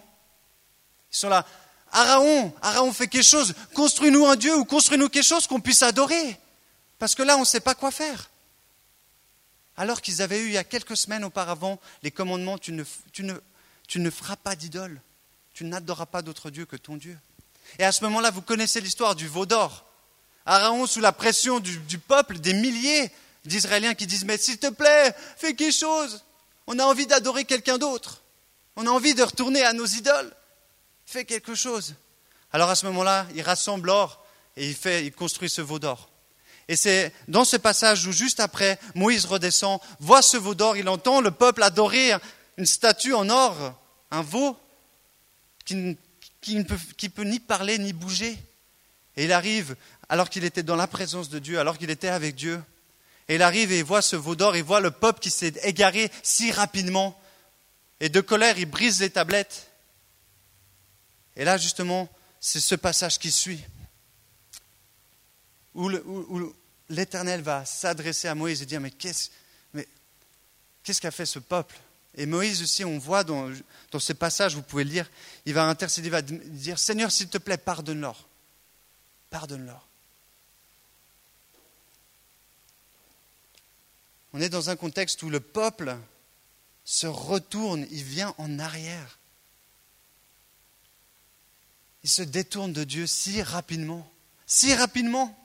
[1.09, 1.45] ils sont là.
[1.93, 3.53] Araon, Araon fait quelque chose.
[3.73, 6.37] Construis-nous un Dieu ou construis-nous quelque chose qu'on puisse adorer.
[6.99, 8.29] Parce que là, on ne sait pas quoi faire.
[9.77, 13.23] Alors qu'ils avaient eu il y a quelques semaines auparavant les commandements tu ne, tu
[13.23, 13.33] ne,
[13.87, 14.99] tu ne feras pas d'idole,
[15.57, 17.17] tu n'adoreras pas d'autre Dieu que ton Dieu.
[17.79, 19.85] Et à ce moment-là, vous connaissez l'histoire du veau d'or.
[20.45, 23.09] Araon, sous la pression du, peuple, des milliers
[23.43, 26.23] d'Israéliens qui disent Mais s'il te plaît, fais quelque chose.
[26.67, 28.21] On a envie d'adorer quelqu'un d'autre.
[28.75, 30.31] On a envie de retourner à nos idoles.
[31.07, 31.95] Fais quelque chose.
[32.53, 34.23] Alors à ce moment-là, il rassemble l'or
[34.57, 36.11] et il, il construit ce veau d'or.
[36.67, 40.87] Et c'est dans ce passage où juste après, Moïse redescend, voit ce veau d'or, il
[40.87, 42.11] entend le peuple adorer
[42.57, 43.73] une statue en or,
[44.11, 44.55] un veau
[45.67, 48.37] qui ne peut, ni parler ni bouger.
[49.17, 49.75] Et il arrive
[50.09, 52.63] alors qu'il était dans la présence de Dieu, alors qu'il était avec Dieu.
[53.27, 55.53] Et il arrive et il voit ce veau d'or, il voit le peuple qui s'est
[55.63, 57.19] égaré si rapidement.
[57.99, 59.69] Et de colère, il brise les tablettes.
[61.35, 63.61] Et là, justement, c'est ce passage qui suit,
[65.73, 65.89] où
[66.89, 69.29] l'Éternel va s'adresser à Moïse et dire, mais qu'est-ce
[71.01, 71.75] qu'a fait ce peuple?
[72.17, 73.51] Et Moïse aussi, on voit dans,
[73.97, 75.09] ce passage, vous pouvez le lire,
[75.45, 78.27] il va intercéder, il va dire, Seigneur, s'il te plaît, pardonne-leur.
[79.29, 79.87] Pardonne-leur.
[84.33, 85.95] On est dans un contexte où le peuple
[86.85, 89.19] se retourne, il vient en arrière.
[92.03, 94.09] Il se détourne de Dieu si rapidement,
[94.47, 95.37] si rapidement.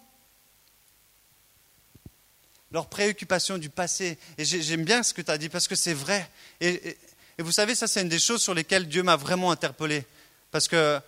[2.73, 5.95] Leur préoccupation du passé, et j'aime bien ce que tu as dit parce que c'est
[5.95, 6.29] vrai.
[6.61, 6.97] Et,
[7.39, 10.07] vous savez, ça c'est une des choses sur lesquelles Dieu m'a vraiment interpellé.
[10.51, 11.01] Parce que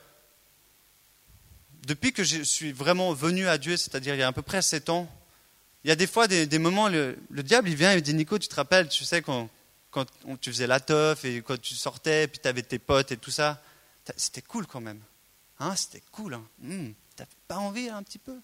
[1.87, 4.63] depuis que je suis vraiment venu à Dieu, c'est-à-dire il y a à peu près
[4.63, 5.09] sept ans,
[5.85, 8.39] il y a des fois des, moments, le, diable il vient et me dit Nico,
[8.39, 9.51] tu te rappelles, tu sais, quand,
[9.91, 10.07] quand
[10.41, 13.31] tu faisais la teuf et quand tu sortais, puis tu avais tes potes et tout
[13.31, 13.63] ça,
[14.17, 15.01] c'était cool quand même.
[15.61, 16.35] Hein, c'était cool.
[16.35, 16.45] Hein.
[16.59, 18.37] Hmm, T'as pas envie un petit peu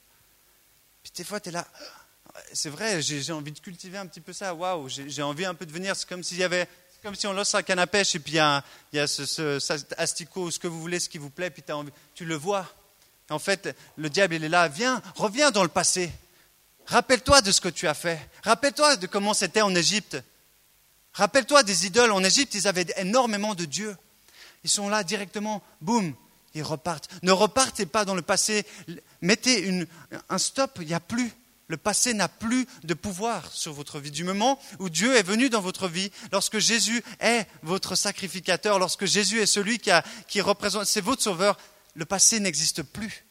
[1.03, 1.67] Puis des fois, tu es là.
[2.53, 4.55] C'est vrai, j'ai envie de cultiver un petit peu ça.
[4.55, 5.95] Waouh, j'ai envie un peu de venir.
[5.97, 9.59] C'est comme y si on lance un et puis il y a, ce, ce,
[9.97, 11.63] asticot, ce que vous voulez, ce qui vous plaît, puis
[12.15, 12.69] tu le vois.
[13.31, 16.11] En fait, le diable, il est là, viens, reviens dans le passé.
[16.87, 18.19] Rappelle-toi de ce que tu as fait.
[18.43, 20.19] Rappelle-toi de comment c'était en Égypte.
[21.13, 22.11] Rappelle-toi des idoles.
[22.11, 23.97] En Égypte, ils avaient énormément de dieux.
[24.65, 26.15] Ils sont là directement, boum,
[26.55, 27.09] ils repartent.
[27.23, 28.67] Ne repartez pas dans le passé.
[29.23, 29.87] Mettez
[30.29, 31.33] un stop, il n'y a plus.
[31.71, 34.11] Le passé n'a plus de pouvoir sur votre vie.
[34.11, 39.05] Du moment où Dieu est venu dans votre vie, lorsque Jésus est votre sacrificateur, lorsque
[39.05, 41.57] Jésus est celui qui, représente, c'est votre sauveur,
[41.95, 43.25] le passé n'existe plus.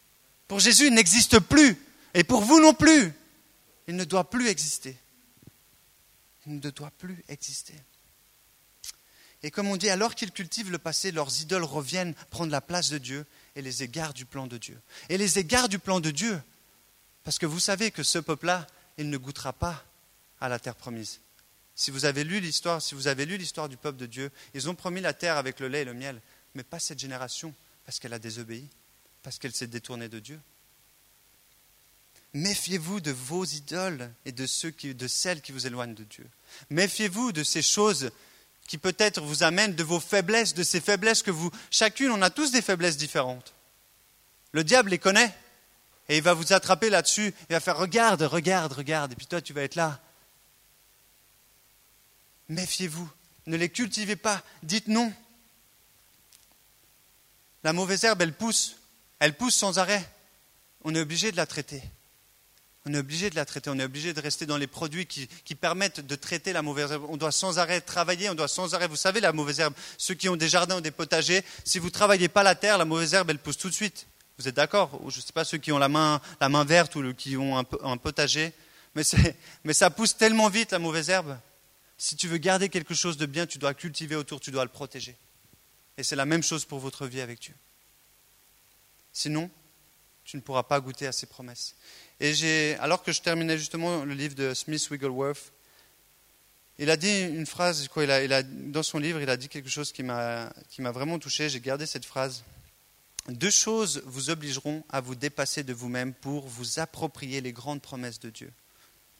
[0.47, 1.85] Pour Jésus, il n'existe plus.
[2.13, 3.11] Et pour vous non plus.
[3.89, 4.95] Il ne doit plus exister.
[6.47, 7.73] Il ne doit plus exister.
[9.43, 12.89] Et comme on dit, alors qu'ils cultivent le passé, leurs idoles reviennent prendre la place
[12.89, 13.25] de Dieu
[13.57, 14.79] et les égards du plan de Dieu.
[15.09, 16.41] Et les égards du plan de Dieu,
[17.29, 18.65] parce que vous savez que ce peuple-là,
[18.97, 19.85] il ne goûtera pas
[20.41, 21.19] à la terre promise.
[21.75, 24.67] Si vous avez lu l'histoire, si vous avez lu l'histoire du peuple de Dieu, ils
[24.67, 26.19] ont promis la terre avec le lait et le miel,
[26.55, 27.53] mais pas cette génération
[27.85, 28.67] parce qu'elle a désobéi,
[29.21, 30.39] parce qu'elle s'est détournée de Dieu.
[32.33, 36.25] Méfiez-vous de vos idoles et de, ceux de celles qui vous éloignent de Dieu.
[36.71, 38.09] Méfiez-vous de ces choses
[38.65, 41.51] qui peut-être vous amènent de vos faiblesses, de ces faiblesses que vous...
[41.69, 43.53] Chacune, on a tous des faiblesses différentes.
[44.51, 45.31] Le diable les connaît.
[46.09, 47.33] Et il va vous attraper là-dessus.
[47.49, 49.11] Il va faire regarde, regarde, regarde.
[49.11, 49.99] Et puis toi, tu vas être là.
[52.49, 53.09] Méfiez-vous.
[53.45, 54.43] Ne les cultivez pas.
[54.63, 55.13] Dites non.
[57.63, 58.75] La mauvaise herbe, elle pousse.
[59.19, 60.03] Elle pousse sans arrêt.
[60.83, 61.83] On est obligé de la traiter.
[62.85, 63.69] On est obligé de la traiter.
[63.69, 67.05] On est obligé de rester dans les produits qui, permettent de traiter la mauvaise herbe.
[67.09, 68.31] On doit sans arrêt travailler.
[68.31, 68.87] On doit sans arrêt.
[68.87, 71.87] Vous savez, la mauvaise herbe, ceux qui ont des jardins ou des potagers, si vous
[71.87, 74.07] ne travaillez pas la terre, la mauvaise herbe, elle pousse tout de suite.
[74.39, 76.95] Vous êtes d'accord Je ne sais pas ceux qui ont la main, la main verte
[76.95, 78.53] ou qui ont un, potager.
[78.95, 81.37] Mais, ça pousse tellement vite, la mauvaise herbe.
[81.97, 84.69] Si tu veux garder quelque chose de bien, tu dois cultiver autour, tu dois le
[84.69, 85.17] protéger.
[85.97, 87.53] Et c'est la même chose pour votre vie avec Dieu.
[89.11, 89.51] Sinon,
[90.23, 91.75] tu ne pourras pas goûter à ses promesses.
[92.21, 95.51] Et alors que je terminais justement le livre de Smith Wigglesworth,
[96.77, 99.91] il a dit une phrase, il a, dans son livre, il a dit quelque chose
[99.91, 101.49] qui m'a vraiment touché.
[101.49, 102.45] J'ai gardé cette phrase.
[103.29, 108.19] Deux choses vous obligeront à vous dépasser de vous-même pour vous approprier les grandes promesses
[108.19, 108.51] de Dieu.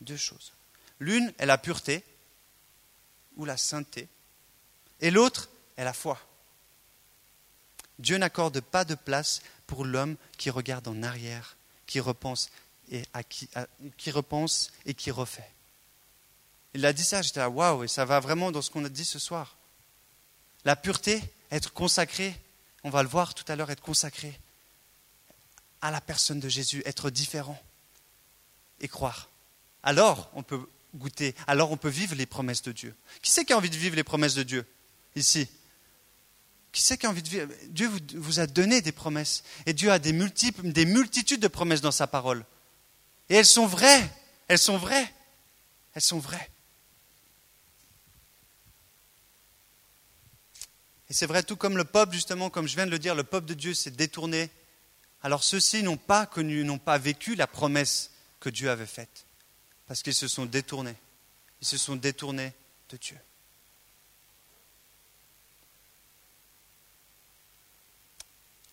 [0.01, 0.53] Deux choses.
[0.99, 2.03] L'une est la pureté
[3.37, 4.07] ou la sainteté,
[4.99, 6.19] et l'autre est la foi.
[7.99, 12.49] Dieu n'accorde pas de place pour l'homme qui regarde en arrière, qui repense
[12.91, 13.03] et,
[13.97, 15.49] qui, repense et qui refait.
[16.73, 18.89] Il a dit ça, j'étais là, waouh, et ça va vraiment dans ce qu'on a
[18.89, 19.55] dit ce soir.
[20.65, 22.35] La pureté, être consacré,
[22.83, 24.39] on va le voir tout à l'heure, être consacré
[25.81, 27.61] à la personne de Jésus, être différent
[28.81, 29.29] et croire.
[29.83, 30.59] Alors, on peut
[30.95, 32.95] goûter, alors on peut vivre les promesses de Dieu.
[33.21, 34.65] Qui c'est qui a envie de vivre les promesses de Dieu
[35.15, 35.47] ici?
[36.71, 37.51] Qui sait qui a envie de vivre?
[37.69, 39.43] Dieu vous, a donné des promesses.
[39.65, 42.45] Et Dieu a des, multiples, des multitudes de promesses dans sa parole.
[43.29, 44.09] Et elles sont vraies.
[44.47, 45.11] Elles sont vraies.
[45.95, 46.49] Elles sont vraies.
[51.09, 53.23] Et c'est vrai, tout comme le peuple, justement, comme je viens de le dire, le
[53.23, 54.49] peuple de Dieu s'est détourné.
[55.21, 59.25] Alors ceux-ci n'ont pas connu, n'ont pas vécu la promesse que Dieu avait faite.
[59.87, 60.95] Parce qu'ils se sont détournés.
[61.61, 62.53] Ils se sont détournés
[62.89, 63.17] de Dieu.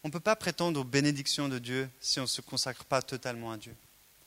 [0.05, 3.03] On ne peut pas prétendre aux bénédictions de Dieu si on ne se consacre pas
[3.03, 3.75] totalement à Dieu.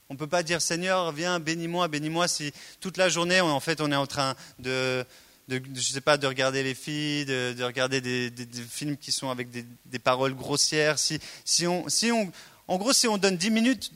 [0.10, 3.80] On ne peut pas dire Seigneur, viens, bénis-moi, bénis-moi si toute la journée, en fait,
[3.80, 5.06] on est en train de,
[5.50, 8.32] je sais pas, de regarder les filles, de, regarder des,
[8.70, 11.00] films qui sont avec des, paroles grossières.
[11.00, 12.32] Si, si, on, si on,
[12.68, 13.92] en gros, si on donne dix minutes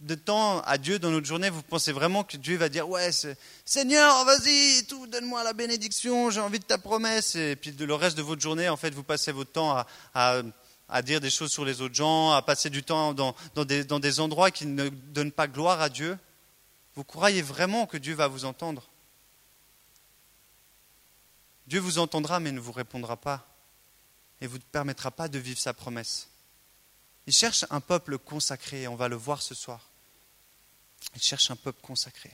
[0.00, 3.10] de temps à Dieu dans notre journée, vous pensez vraiment que Dieu va dire Ouais,
[3.64, 7.34] Seigneur, vas-y, tout, donne-moi la bénédiction, j'ai envie de ta promesse.
[7.34, 11.20] Et puis le reste de votre journée, en fait, vous passez votre temps à dire
[11.20, 14.88] des choses sur les autres gens, à passer du temps dans des endroits qui ne
[14.88, 16.18] donnent pas gloire à Dieu,
[16.98, 18.88] vous croyez vraiment que Dieu va vous entendre?
[21.68, 23.46] Dieu vous entendra mais ne vous répondra pas
[24.40, 26.28] et vous ne permettra pas de vivre sa promesse.
[27.26, 29.90] Il cherche un peuple consacré, on va le voir ce soir.
[31.14, 32.32] Il cherche un peuple consacré.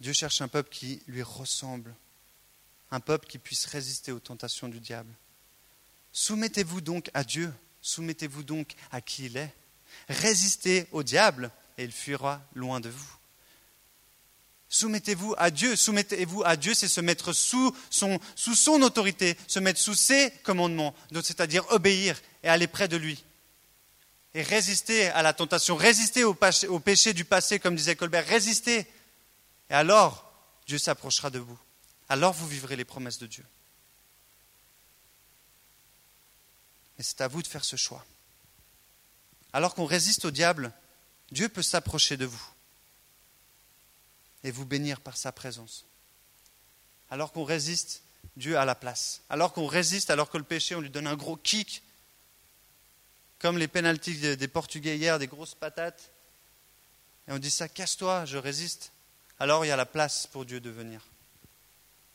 [0.00, 1.94] Dieu cherche un peuple qui lui ressemble,
[2.90, 5.14] un peuple qui puisse résister aux tentations du diable.
[6.10, 9.54] Soumettez-vous donc à Dieu, soumettez-vous donc à qui il est.
[10.08, 13.15] Résistez au diable et il fuira loin de vous.
[14.76, 15.74] Soumettez-vous à Dieu.
[15.74, 21.64] Soumettez-vous à Dieu, c'est se mettre sous son, autorité, se mettre sous ses commandements, c'est-à-dire
[21.70, 23.24] obéir et aller près de lui.
[24.34, 28.26] Et résister à la tentation, résister au péché, au péché du passé, comme disait Colbert,
[28.26, 28.86] résister.
[29.70, 30.30] Et alors,
[30.66, 31.58] Dieu s'approchera de vous.
[32.10, 33.46] Alors vous vivrez les promesses de Dieu.
[36.98, 38.04] Mais c'est à vous de faire ce choix.
[39.54, 40.70] Alors qu'on résiste au diable,
[41.32, 42.46] Dieu peut s'approcher de vous
[44.44, 45.84] et vous bénir par sa présence.
[47.10, 48.02] Alors qu'on résiste,
[48.36, 49.22] Dieu a la place.
[49.30, 51.82] Alors qu'on résiste, alors que le péché, on lui donne un gros kick,
[53.38, 56.10] comme les pénalties des Portugais hier, des grosses patates,
[57.28, 58.92] et on dit ça, casse-toi, je résiste.
[59.38, 61.00] Alors il y a la place pour Dieu de venir.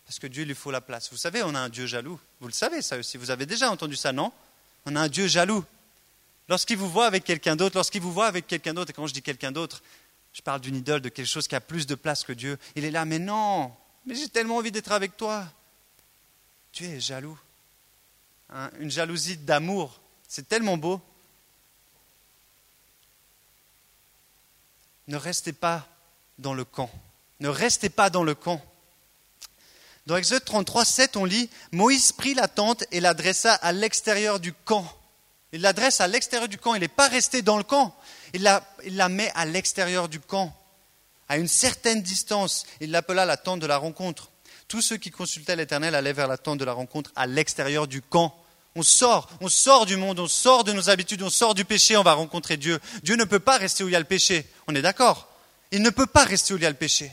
[0.06, 1.10] Parce que Dieu lui faut la place.
[1.12, 2.20] Vous savez, on a un Dieu jaloux.
[2.40, 3.18] Vous le savez ça aussi.
[3.18, 4.32] Vous avez déjà entendu ça, non?
[4.86, 5.64] On a un Dieu jaloux.
[6.50, 9.14] Lorsqu'il vous voit avec quelqu'un d'autre, lorsqu'il vous voit avec quelqu'un d'autre, et quand je
[9.14, 9.82] dis quelqu'un d'autre,
[10.34, 12.58] je parle d'une idole, de quelque chose qui a plus de place que Dieu.
[12.76, 15.46] Il est là, mais non, mais j'ai tellement envie d'être avec toi.
[16.72, 17.38] Tu es jaloux.
[18.50, 20.00] Hein, une jalousie d'amour.
[20.28, 21.02] C'est tellement beau.
[25.08, 25.88] Ne restez pas
[26.38, 26.89] dans le camp.
[27.39, 28.63] Ne restez pas dans le camp.
[30.08, 34.39] Dans Exode 33, 7, on lit Moïse prit la tente et la dressa à l'extérieur
[34.39, 34.86] du camp.
[35.52, 36.76] Il l'adresse à l'extérieur du camp.
[36.76, 37.96] Il n'est pas resté dans le camp.
[38.34, 40.56] Il la, met à l'extérieur du camp,
[41.28, 42.65] à une certaine distance.
[42.80, 44.32] Il l'appela la tente de la rencontre.
[44.67, 48.02] Tous ceux qui consultaient l'Éternel allaient vers la tente de la rencontre à l'extérieur du
[48.02, 48.36] camp.
[48.76, 51.98] On sort, on sort du monde, on sort de nos habitudes, on sort du péché,
[51.98, 52.80] on va rencontrer Dieu.
[53.04, 54.46] Dieu ne peut pas rester où il y a le péché.
[54.67, 55.28] On est d'accord
[55.72, 57.12] Il ne peut pas rester où il y a le péché.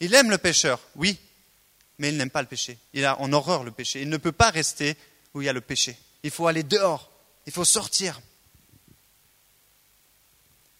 [0.00, 1.18] Il aime le pécheur, oui,
[1.98, 2.78] mais il n'aime pas le péché.
[2.94, 4.00] Il a en horreur le péché.
[4.00, 4.96] Il ne peut pas rester
[5.34, 5.98] où il y a le péché.
[6.22, 7.10] Il faut aller dehors.
[7.46, 8.20] Il faut sortir.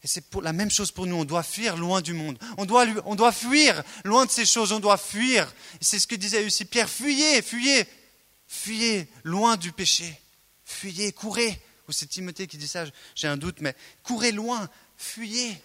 [0.08, 1.16] C'est la même chose pour nous.
[1.16, 2.38] On doit fuir loin du monde.
[2.56, 4.72] On doit, on doit fuir loin de ces choses.
[4.72, 5.52] On doit fuir.
[5.82, 6.88] C'est ce que disait aussi Pierre.
[6.88, 7.86] Fuyez, fuyez,
[8.46, 10.18] fuyez loin du péché.
[10.64, 11.60] Fuyez, courez.
[11.86, 15.62] Ou c'est Timothée qui dit ça, j'ai un doute, mais courez loin, fuyez.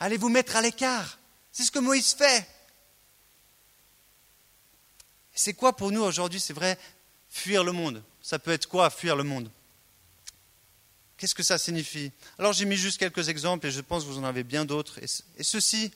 [0.00, 1.18] Allez vous mettre à l'écart.
[1.52, 2.44] C'est ce que Moïse fait.
[5.32, 6.76] C'est quoi pour nous aujourd'hui C'est vrai,
[7.30, 8.02] fuir le monde?
[8.20, 9.48] Ça peut être quoi, fuir le monde?
[11.22, 14.18] Qu'est-ce que ça signifie Alors j'ai mis juste quelques exemples et je pense que vous
[14.18, 14.98] en avez bien d'autres.
[14.98, 15.92] Et, ceci,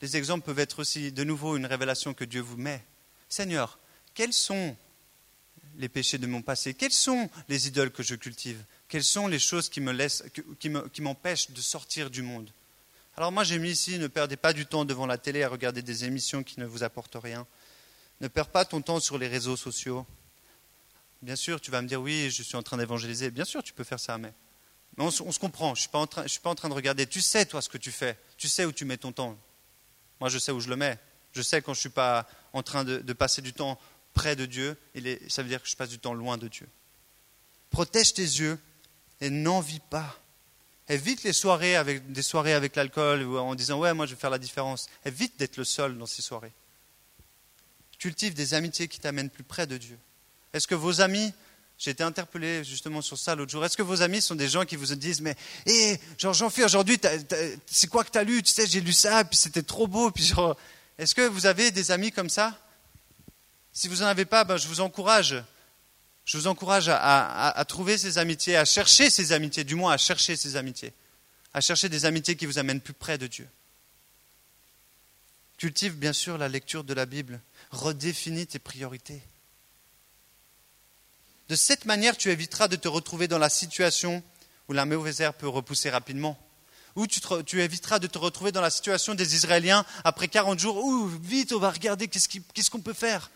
[0.00, 2.82] les exemples peuvent être aussi de nouveau une révélation que Dieu vous met.
[3.28, 3.78] Seigneur,
[4.14, 4.74] quels sont
[5.76, 8.56] les péchés de mon passé Quelles sont les idoles que je cultive
[8.88, 12.50] Quelles sont les choses qui m'empêchent de sortir du monde
[13.18, 15.82] Alors moi j'ai mis ici, ne perdez pas du temps devant la télé à regarder
[15.82, 17.46] des émissions qui ne vous apportent rien.
[18.22, 20.06] Ne perds pas ton temps sur les réseaux sociaux.
[21.20, 23.30] Bien sûr, tu vas me dire oui, je suis en train d'évangéliser.
[23.30, 24.32] Bien sûr, tu peux faire ça, mais
[24.98, 27.06] on, se comprend, je ne suis, pas en train de regarder.
[27.06, 28.16] Tu sais, toi, ce que tu fais.
[28.36, 29.36] Tu sais où tu mets ton temps.
[30.20, 30.98] Moi, je sais où je le mets.
[31.32, 33.78] Je sais quand je ne suis pas en train de, passer du temps
[34.12, 34.76] près de Dieu,
[35.28, 36.68] ça veut dire que je passe du temps loin de Dieu.
[37.70, 38.58] Protège tes yeux
[39.20, 40.20] et n'envie pas.
[40.88, 44.30] Évite les soirées avec, des soirées avec l'alcool en disant Ouais, moi je vais faire
[44.30, 44.88] la différence.
[45.04, 46.52] Évite d'être le seul dans ces soirées.
[47.98, 49.98] Cultive des amitiés qui t'amènent plus près de Dieu.
[50.52, 51.32] Est-ce que vos amis
[51.78, 53.64] j'ai été interpellé justement sur ça l'autre jour.
[53.64, 56.64] Est-ce que vos amis sont des gens qui vous disent Mais, hé, genre, j'en fais
[56.64, 56.98] aujourd'hui,
[57.66, 58.42] c'est quoi que tu as lu?
[58.42, 60.10] Tu sais, j'ai lu ça, puis c'était trop beau.
[60.10, 60.56] Puis genre,
[60.98, 62.58] est-ce que vous avez des amis comme ça?
[63.72, 65.34] Si vous n'en avez pas, ben, je vous encourage.
[66.24, 69.98] Je vous encourage à, à, trouver ces amitiés, à chercher ces amitiés, du moins à
[69.98, 70.94] chercher ces amitiés,
[71.52, 73.46] à chercher des amitiés qui vous amènent plus près de Dieu.
[75.58, 79.20] Cultive bien sûr la lecture de la Bible, redéfinis tes priorités.
[81.48, 84.22] De cette manière, tu éviteras de te retrouver dans la situation
[84.68, 86.38] où la mauvaise herbe peut repousser rapidement.
[86.96, 90.76] Ou tu, éviteras de te retrouver dans la situation des Israéliens après 40 jours.
[90.76, 93.30] Ouh, vite, on va regarder qu'est-ce qu'on peut faire.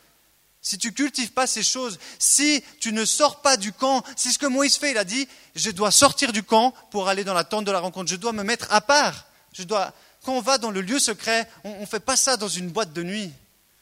[0.62, 4.38] Si tu cultives pas ces choses, si tu ne sors pas du camp, c'est ce
[4.38, 4.92] que Moïse fait.
[4.92, 7.80] Il a dit Je dois sortir du camp pour aller dans la tente de la
[7.80, 8.10] rencontre.
[8.10, 9.26] Je dois me mettre à part.
[9.52, 9.92] Je dois,
[10.24, 12.92] quand on va dans le lieu secret, on ne fait pas ça dans une boîte
[12.92, 13.32] de nuit.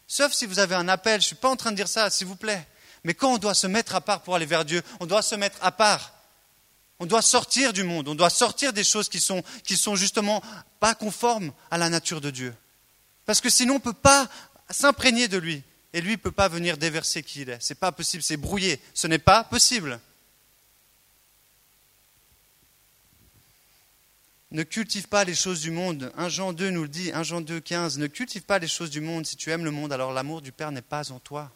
[0.07, 1.21] Sauf si vous avez un appel.
[1.21, 2.67] Je ne suis pas en train de dire ça, s'il vous plaît.
[3.07, 5.37] Mais quand on doit se mettre à part pour aller vers Dieu, on doit se
[5.37, 6.12] mettre à part.
[6.99, 10.42] On doit sortir du monde, on doit sortir des choses qui sont, qui sont justement
[10.81, 12.53] pas conformes à la nature de Dieu.
[13.25, 14.29] Parce que sinon on ne peut pas
[14.71, 15.62] s'imprégner de lui.
[15.92, 17.62] Et lui ne peut pas venir déverser qui il est.
[17.62, 18.81] Ce n'est pas possible, c'est brouillé.
[18.92, 20.01] Ce n'est pas possible.
[24.51, 26.12] Ne cultive pas les choses du monde.
[26.16, 27.99] 1 Jean 2 nous le dit, 1 Jean 2, 15.
[27.99, 29.27] Ne cultive pas les choses du monde.
[29.27, 31.53] Si tu aimes le monde, alors l'amour du Père n'est pas en toi.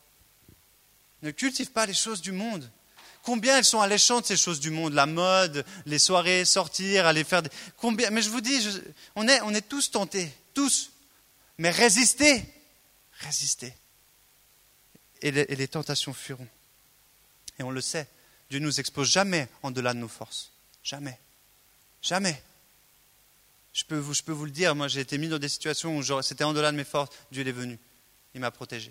[1.23, 2.71] Ne cultive pas les choses du monde.
[3.23, 7.43] Combien elles sont alléchantes, ces choses du monde, la mode, les soirées, sortir, aller faire
[7.43, 7.51] des...
[7.77, 8.11] Combien...
[8.11, 8.67] Mais je vous dis,
[9.15, 10.91] on, est, tous tentés, tous.
[11.59, 12.43] Mais résistez,
[13.19, 13.75] résistez.
[15.21, 16.49] Et les, et les tentations fuiront.
[17.59, 18.09] Et on le sait,
[18.49, 20.51] Dieu ne nous expose jamais en delà de nos forces.
[20.83, 21.19] Jamais.
[22.01, 22.43] Jamais.
[23.75, 25.99] Je peux, vous, je peux vous le dire, moi j'ai été mis dans des situations
[25.99, 27.11] où c'était en delà de mes forces.
[27.31, 27.79] Dieu est venu.
[28.35, 28.91] Il m'a protégé.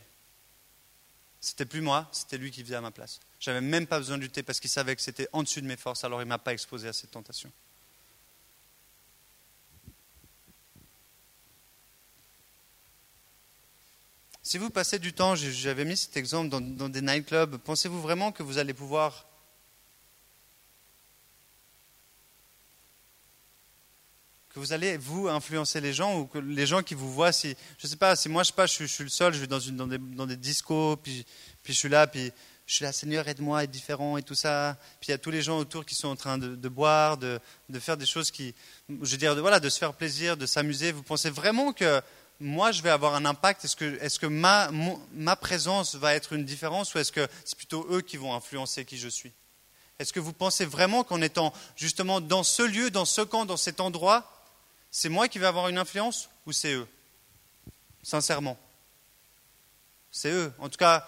[1.41, 3.19] C'était plus moi, c'était lui qui faisait à ma place.
[3.39, 5.77] J'avais même pas besoin de lutter parce qu'il savait que c'était en dessus de mes
[5.77, 7.51] forces, alors il ne m'a pas exposé à cette tentation.
[14.43, 18.31] Si vous passez du temps, j'avais mis cet exemple dans, dans des nightclubs, pensez-vous vraiment
[18.31, 19.28] que vous allez pouvoir
[24.59, 27.87] vous allez vous influencer les gens ou que les gens qui vous voient, si je
[27.87, 29.77] sais pas, si moi je sais pas, je, suis le seul, je vais dans, une,
[29.77, 31.25] dans, des, dans des discos, puis,
[31.63, 32.31] puis je suis là, puis
[32.69, 34.77] je suis là, Seigneur, aide-moi, être différent et tout ça.
[34.99, 37.39] Puis il y a tous les gens autour qui sont en train de, boire, de,
[37.67, 38.53] de, faire des choses qui,
[38.87, 40.91] je veux dire, de, voilà, de se faire plaisir, de s'amuser.
[40.91, 41.99] Vous pensez vraiment que
[42.39, 43.65] moi je vais avoir un impact?
[43.65, 44.69] Est-ce que, est-ce que ma,
[45.13, 48.85] ma présence va être une différence ou est-ce que c'est plutôt eux qui vont influencer
[48.85, 49.33] qui je suis?
[49.97, 53.57] Est-ce que vous pensez vraiment qu'en étant justement dans ce lieu, dans ce camp, dans
[53.57, 54.31] cet endroit,
[54.91, 56.87] c'est moi qui vais avoir une influence ou c'est eux?
[58.01, 58.57] Sincèrement.
[60.11, 60.51] C'est eux.
[60.59, 61.07] En tout cas,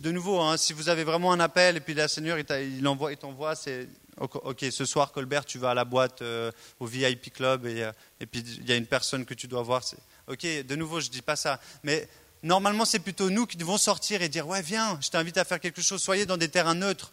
[0.00, 3.12] de nouveau, hein, si vous avez vraiment un appel et puis la Seigneur, il, envoie,
[3.12, 7.32] il t'envoie, c'est ok, ce soir, Colbert, tu vas à la boîte euh, au VIP
[7.32, 9.82] Club et, euh, et puis il y a une personne que tu dois voir.
[10.26, 11.60] Ok, de nouveau, je ne dis pas ça.
[11.82, 12.08] Mais
[12.42, 15.60] normalement, c'est plutôt nous qui devons sortir et dire Ouais, viens, je t'invite à faire
[15.60, 16.02] quelque chose.
[16.02, 17.12] Soyez dans des terrains neutres.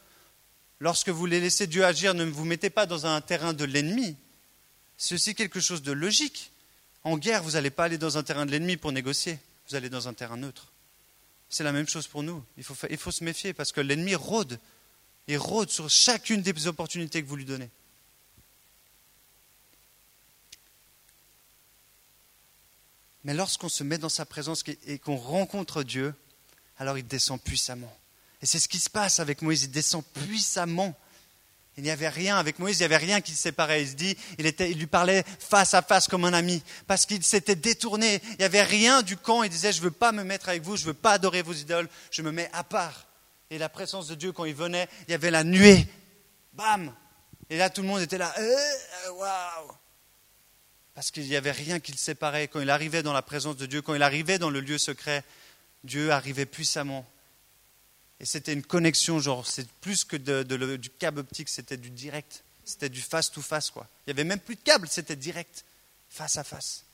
[0.79, 4.17] Lorsque vous les laissez Dieu agir, ne vous mettez pas dans un terrain de l'ennemi.
[4.97, 6.51] C'est aussi quelque chose de logique.
[7.03, 9.89] En guerre, vous n'allez pas aller dans un terrain de l'ennemi pour négocier, vous allez
[9.89, 10.71] dans un terrain neutre.
[11.49, 12.43] C'est la même chose pour nous.
[12.57, 14.59] Il faut, il faut se méfier parce que l'ennemi rôde.
[15.27, 17.69] Il rôde sur chacune des opportunités que vous lui donnez.
[23.23, 26.13] Mais lorsqu'on se met dans sa présence et qu'on rencontre Dieu,
[26.77, 27.95] alors il descend puissamment.
[28.41, 30.97] Et c'est ce qui se passe avec Moïse, il descend puissamment.
[31.77, 33.81] Il n'y avait rien avec Moïse, il n'y avait rien qui le séparait.
[33.81, 37.55] Il se dit, il, lui parlait face à face comme un ami, parce qu'il s'était
[37.55, 38.21] détourné.
[38.31, 39.41] Il n'y avait rien du camp.
[39.41, 41.41] Il disait, je ne veux pas me mettre avec vous, je ne veux pas adorer
[41.41, 43.07] vos idoles, je me mets à part.
[43.49, 45.87] Et la présence de Dieu, quand il venait, il y avait la nuée.
[46.53, 46.93] Bam
[47.49, 49.71] Et là, tout le monde était là, euh, waouh
[50.93, 52.47] Parce qu'il n'y avait rien qui le séparait.
[52.47, 55.23] Quand il arrivait dans la présence de Dieu, quand il arrivait dans le lieu secret,
[55.83, 57.03] Dieu arrivait puissamment.
[58.23, 62.45] Et c'était une connexion, genre, c'est plus que du câble optique, c'était du direct.
[62.63, 63.85] C'était du face-to-face, quoi.
[63.99, 65.65] Il n'y avait même plus de câble, c'était direct,
[66.09, 66.85] face à face.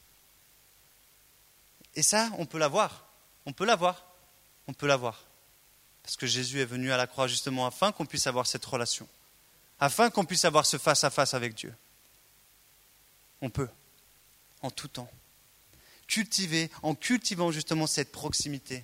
[1.93, 3.05] Et ça, on peut l'avoir.
[3.45, 4.07] On peut l'avoir.
[4.65, 5.23] On peut l'avoir.
[6.01, 9.07] Parce que Jésus est venu à la croix justement afin qu'on puisse avoir cette relation.
[9.79, 11.75] Afin qu'on puisse avoir ce face à -face avec Dieu.
[13.41, 13.69] On peut.
[14.63, 15.11] En tout temps.
[16.07, 18.83] Cultiver, en cultivant justement cette proximité,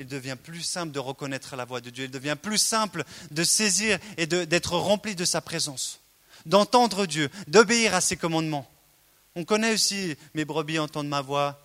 [0.00, 3.44] il devient plus simple de reconnaître la voix de Dieu, il devient plus simple de
[3.44, 6.00] saisir et d'être rempli de sa présence,
[6.46, 8.68] d'entendre Dieu, d'obéir à ses commandements.
[9.36, 11.64] On connaît aussi mes brebis entendent ma voix.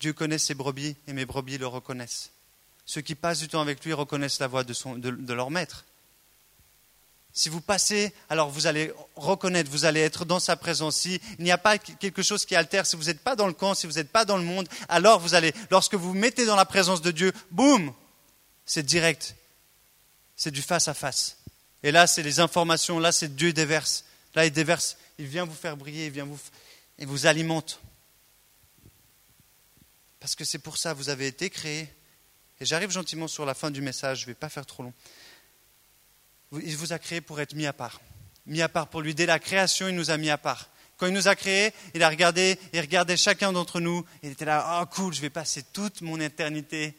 [0.00, 2.30] Dieu connaît ses brebis et mes brebis le reconnaissent.
[2.84, 5.84] Ceux qui passent du temps avec lui reconnaissent la voix de leur maître.
[7.36, 10.98] Si vous passez, alors vous allez reconnaître, vous allez être dans sa présence.
[10.98, 13.74] S'il n'y a pas quelque chose qui altère, si vous n'êtes pas dans le camp,
[13.74, 16.54] si vous n'êtes pas dans le monde, alors vous allez, lorsque vous vous mettez dans
[16.54, 17.92] la présence de Dieu, boum,
[18.64, 19.34] c'est direct.
[20.36, 21.38] C'est du face à face.
[21.82, 24.04] Et là, c'est les informations, là, c'est Dieu déverse.
[24.36, 26.38] Là, il déverse, il vient vous faire briller, il vient vous,
[27.00, 27.80] et vous alimente.
[30.20, 31.88] Parce que c'est pour ça, vous avez été créé.
[32.60, 34.92] Et j'arrive gentiment sur la fin du message, je ne vais pas faire trop long
[36.62, 38.00] il vous a créé pour être mis à part.
[38.46, 39.14] Mis à part pour lui.
[39.14, 40.68] Dès la création, il nous a mis à part.
[40.96, 44.04] Quand il nous a créés, il a regardé, il regardait chacun d'entre nous.
[44.22, 46.94] Il était là, oh cool, je vais passer toute mon éternité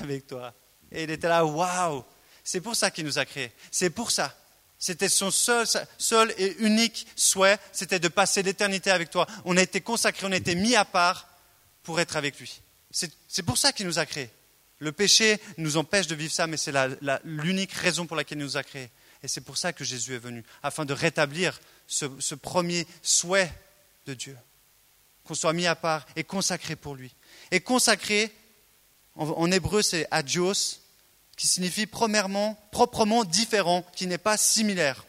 [0.00, 0.54] avec toi.
[0.92, 2.04] Et il était là, waouh.
[2.44, 3.52] C'est pour ça qu'il nous a créés.
[3.70, 4.36] C'est pour ça.
[4.78, 5.66] C'était son seul,
[5.98, 9.26] seul et unique souhait, c'était de passer l'éternité avec toi.
[9.44, 11.28] On a été consacrés, on a été mis à part
[11.82, 12.62] pour être avec lui.
[12.90, 14.30] C'est pour ça qu'il nous a créés.
[14.78, 16.72] Le péché nous empêche de vivre ça, mais c'est
[17.24, 18.90] l'unique raison pour laquelle il nous a créés.
[19.22, 23.52] Et c'est pour ça que Jésus est venu, afin de rétablir ce, premier souhait
[24.06, 24.36] de Dieu,
[25.24, 27.14] qu'on soit mis à part et consacré pour lui.
[27.50, 28.34] Et consacré,
[29.16, 30.80] en, hébreu, c'est adios,
[31.36, 35.04] qui signifie premièrement, proprement différent, qui n'est pas similaire.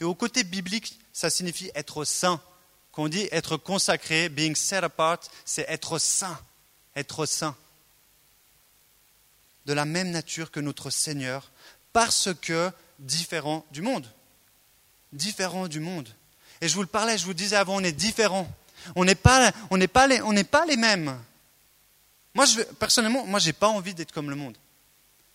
[0.00, 2.40] Et au côté biblique, ça signifie être saint.
[2.92, 6.38] Quand on dit être consacré, being set apart, c'est être saint,
[6.94, 7.56] être saint.
[9.66, 11.50] De la même nature que notre Seigneur,
[11.92, 12.70] parce que
[13.02, 14.06] différent du monde.
[15.12, 16.08] Différent du monde.
[16.60, 18.48] Et je vous le parlais, je vous disais avant, on est différent.
[18.96, 21.18] On n'est pas, on n'est pas, les, on n'est pas les mêmes.
[22.34, 24.56] Moi, je, personnellement, moi, j'ai pas envie d'être comme le monde.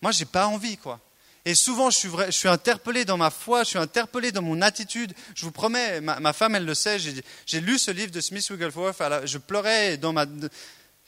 [0.02, 1.00] Moi, j'ai pas envie, quoi.
[1.44, 4.60] Et souvent, je suis, je suis interpellé dans ma foi, je suis interpellé dans mon
[4.60, 5.14] attitude.
[5.34, 9.00] Je vous promets, ma, femme, elle le sait, j'ai lu ce livre de Smith Wigglesworth,
[9.24, 10.26] je pleurais dans ma...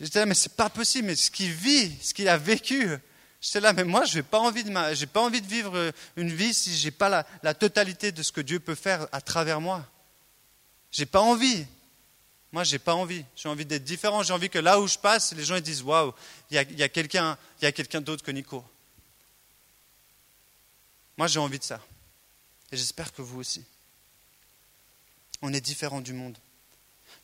[0.00, 2.88] J'étais là, mais c'est pas possible, mais ce qu'il vit, ce qu'il a vécu,
[3.41, 6.32] j'étais là, mais moi, je n'ai pas, envie de j'ai pas envie de vivre une
[6.32, 9.61] vie si je n'ai pas la, totalité de ce que Dieu peut faire à travers
[9.61, 9.86] moi.
[10.93, 11.66] J'ai pas envie.
[12.53, 13.24] Moi, j'ai pas envie.
[13.36, 14.22] J'ai envie d'être différent.
[14.22, 16.12] J'ai envie que là où je passe, les gens disent Waouh,
[16.51, 18.64] il y a, y a quelqu'un d'autre que Nico.
[21.16, 21.80] Moi, j'ai envie de ça.
[22.72, 23.64] Et j'espère que vous aussi.
[25.43, 26.36] On est différent du monde.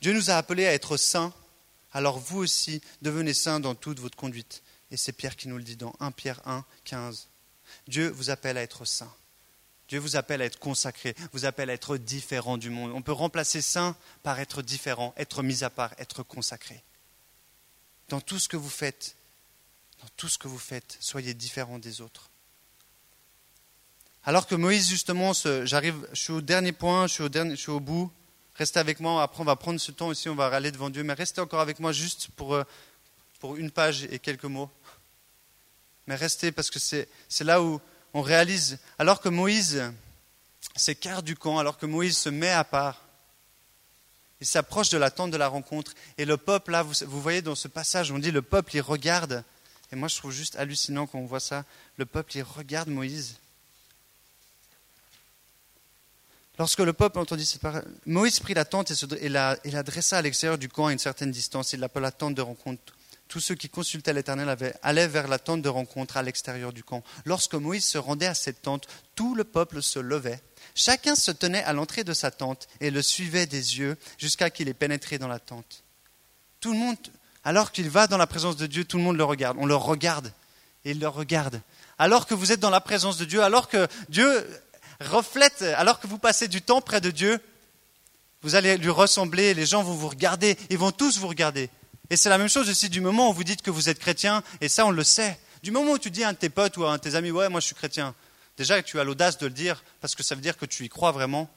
[0.01, 1.33] Dieu nous a appelés à être saints,
[1.93, 4.63] alors vous aussi, devenez saints dans toute votre conduite.
[4.91, 7.29] Et c'est Pierre qui nous le dit dans 1 Pierre 1, 15.
[7.89, 9.13] Dieu vous appelle à être saint.
[9.89, 12.93] Dieu vous appelle à être consacré, vous appelle à être différent du monde.
[12.93, 16.83] On peut remplacer saint par être différent, être mis à part, être consacré.
[18.09, 19.17] Dans tout ce que vous faites,
[20.01, 22.31] dans tout ce que vous faites, soyez différent des autres.
[24.25, 25.33] Alors que Moïse, justement,
[25.65, 28.11] j'arrive, je suis au dernier point, je suis au, dernier, je suis au bout.
[28.57, 31.05] Restez avec moi, après on va prendre ce temps aussi, on va aller devant Dieu,
[31.05, 32.65] mais restez encore avec moi juste pour, euh,
[33.47, 34.69] pour une page et quelques mots.
[36.09, 37.81] Mais restez parce que c'est là où
[38.13, 39.85] on réalise, alors que Moïse
[40.75, 43.03] s'écarte du camp, alors que Moïse se met à part,
[44.41, 47.55] il s'approche de la tente de la rencontre, et le peuple, là, vous, voyez dans
[47.55, 49.45] ce passage, on dit le peuple, il regarde,
[49.93, 51.65] et moi je trouve juste hallucinant quand on voit ça,
[51.99, 53.37] le peuple, il regarde Moïse.
[56.59, 58.91] Lorsque le peuple entendit cette parole, Moïse prit la tente
[59.21, 61.75] et, la, dressa à l'extérieur du camp à une certaine distance.
[61.75, 62.97] Il l'appela tente de rencontre
[63.29, 67.03] tous ceux qui consultaient l'Éternel allaient vers la tente de rencontre à l'extérieur du camp.
[67.25, 70.41] Lorsque Moïse se rendait à cette tente, tout le peuple se levait.
[70.75, 74.69] Chacun se tenait à l'entrée de sa tente et le suivait des yeux jusqu'à qu'il
[74.69, 75.83] ait pénétré dans la tente.
[76.61, 76.97] Tout le monde,
[77.45, 79.57] alors qu'il va dans la présence de Dieu, tout le monde le regarde.
[79.61, 80.33] On le regarde
[80.85, 81.61] et il le regarde.
[81.99, 84.47] Alors que vous êtes dans la présence de Dieu, alors que Dieu
[85.01, 87.41] reflète, alors que vous passez du temps près de Dieu,
[88.43, 91.71] vous allez lui ressembler, les gens vont vous regarder, ils vont tous vous regarder.
[92.11, 94.43] Et c'est la même chose aussi du moment où vous dites que vous êtes chrétien,
[94.61, 95.39] et ça on le sait.
[95.63, 97.15] Du moment où tu dis à un de tes potes ou à un de tes
[97.15, 98.15] amis, ouais, moi je suis chrétien,
[98.57, 100.89] déjà tu as l'audace de le dire, parce que ça veut dire que tu y
[100.89, 101.51] crois vraiment.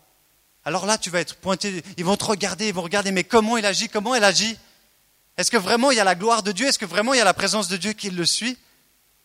[0.66, 3.58] Alors là, tu vas être pointé, ils vont te regarder, ils vont regarder, mais comment
[3.58, 4.58] il agit, comment elle agit?
[5.38, 6.68] Est-ce que vraiment il y a la gloire de Dieu?
[6.68, 8.58] Est-ce que vraiment il y a la présence de Dieu qui le suit?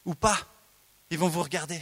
[0.05, 0.39] Ou pas?
[1.11, 1.81] Ils vont vous regarder.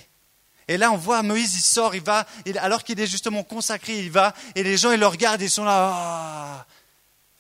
[0.69, 2.27] Et là, on voit Moïse, il sort, il va,
[2.61, 5.65] alors qu'il est justement consacré, il va, et les gens, ils le regardent, ils sont
[5.65, 6.67] là, ah,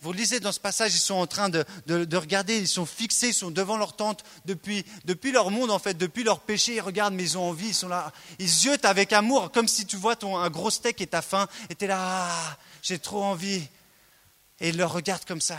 [0.03, 1.65] vous lisez dans ce passage, ils sont en train de,
[2.17, 4.85] regarder, ils sont fixés, ils sont devant leur tente depuis,
[5.33, 6.75] leur monde, en fait, depuis leur péché.
[6.75, 8.13] Ils regardent, mais ils ont envie, ils sont là.
[8.41, 11.47] Ils ziotent avec amour, comme si tu vois ton, un gros steak et t'as faim,
[11.71, 13.63] et tu es là, ah, j'ai trop envie.
[14.59, 15.59] Et ils le regardent comme ça.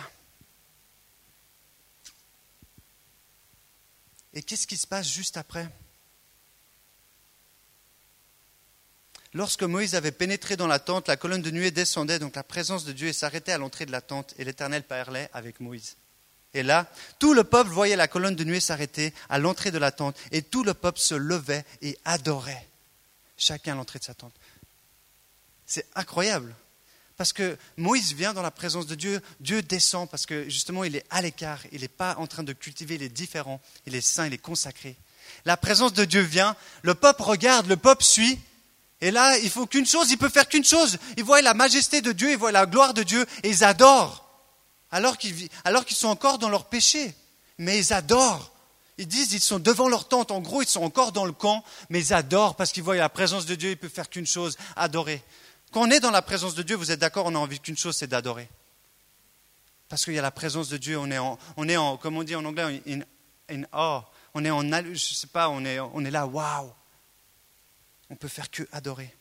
[4.33, 5.69] Et qu'est-ce qui se passe juste après?
[9.33, 12.85] Lorsque Moïse avait pénétré dans la tente, la colonne de nuée descendait, donc la présence
[12.85, 15.95] de Dieu, s'arrêtait à l'entrée de la tente, et l'Éternel parlait avec Moïse.
[16.53, 19.91] Et là, tout le peuple voyait la colonne de nuée s'arrêter à l'entrée de la
[19.91, 22.67] tente, et tout le peuple se levait et adorait,
[23.35, 24.35] chacun à l'entrée de sa tente.
[25.65, 26.53] C'est incroyable,
[27.17, 30.95] parce que Moïse vient dans la présence de Dieu, Dieu descend, parce que justement il
[30.95, 34.27] est à l'écart, il n'est pas en train de cultiver les différents, il est saint,
[34.27, 34.95] il est consacré.
[35.45, 38.39] La présence de Dieu vient, le peuple regarde, le peuple suit,
[39.03, 40.97] et là, il faut qu'une chose, il peut faire qu'une chose.
[41.17, 44.23] Ils voient la majesté de Dieu, ils voient la gloire de Dieu, et ils adorent.
[44.91, 47.13] Alors qu'ils, alors sont encore dans leur péché.
[47.57, 48.53] Mais ils adorent.
[48.97, 50.31] Ils disent, ils sont devant leur tente.
[50.31, 53.09] En gros, ils sont encore dans le camp, mais ils adorent parce qu'ils voient la
[53.09, 55.21] présence de Dieu, ils peuvent faire qu'une chose, adorer.
[55.73, 57.77] Quand on est dans la présence de Dieu, vous êtes d'accord, on a envie qu'une
[57.77, 58.47] chose, c'est d'adorer.
[59.89, 62.15] Parce qu'il y a la présence de Dieu, on est en, on est en comme
[62.15, 63.01] on dit en anglais, in,
[63.53, 64.03] in awe.
[64.33, 66.71] On est en, je sais pas, on est, on est là, waouh
[68.13, 69.11] on peut faire que adorer.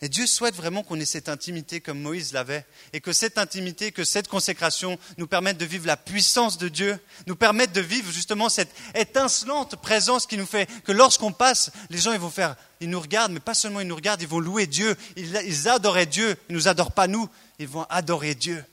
[0.00, 3.92] Et Dieu souhaite vraiment qu'on ait cette intimité comme Moïse l'avait, et que cette intimité,
[3.92, 8.10] que cette consécration nous permette de vivre la puissance de Dieu, nous permette de vivre
[8.10, 12.56] justement cette étincelante présence qui nous fait que lorsqu'on passe, les gens ils vont faire,
[12.80, 16.06] ils nous regardent, mais pas seulement ils nous regardent, ils vont louer Dieu, ils, adoraient
[16.06, 17.28] Dieu, ils nous adorent pas nous,
[17.60, 18.64] ils vont adorer Dieu.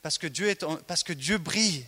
[0.00, 0.28] Parce que
[1.12, 1.84] Dieu brille.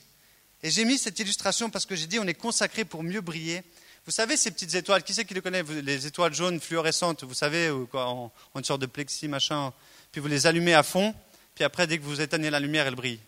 [0.64, 3.62] Et j'ai mis cette illustration parce que j'ai dit on est consacré pour mieux briller.
[4.07, 7.34] Vous savez ces petites étoiles, qui c'est qui les connaît Les étoiles jaunes fluorescentes, vous
[7.34, 9.72] savez, en, une sorte de plexi, machin.
[10.12, 11.14] Puis vous les allumez à fond,
[11.55, 13.20] puis après, dès que vous éteignez la lumière, elles brillent.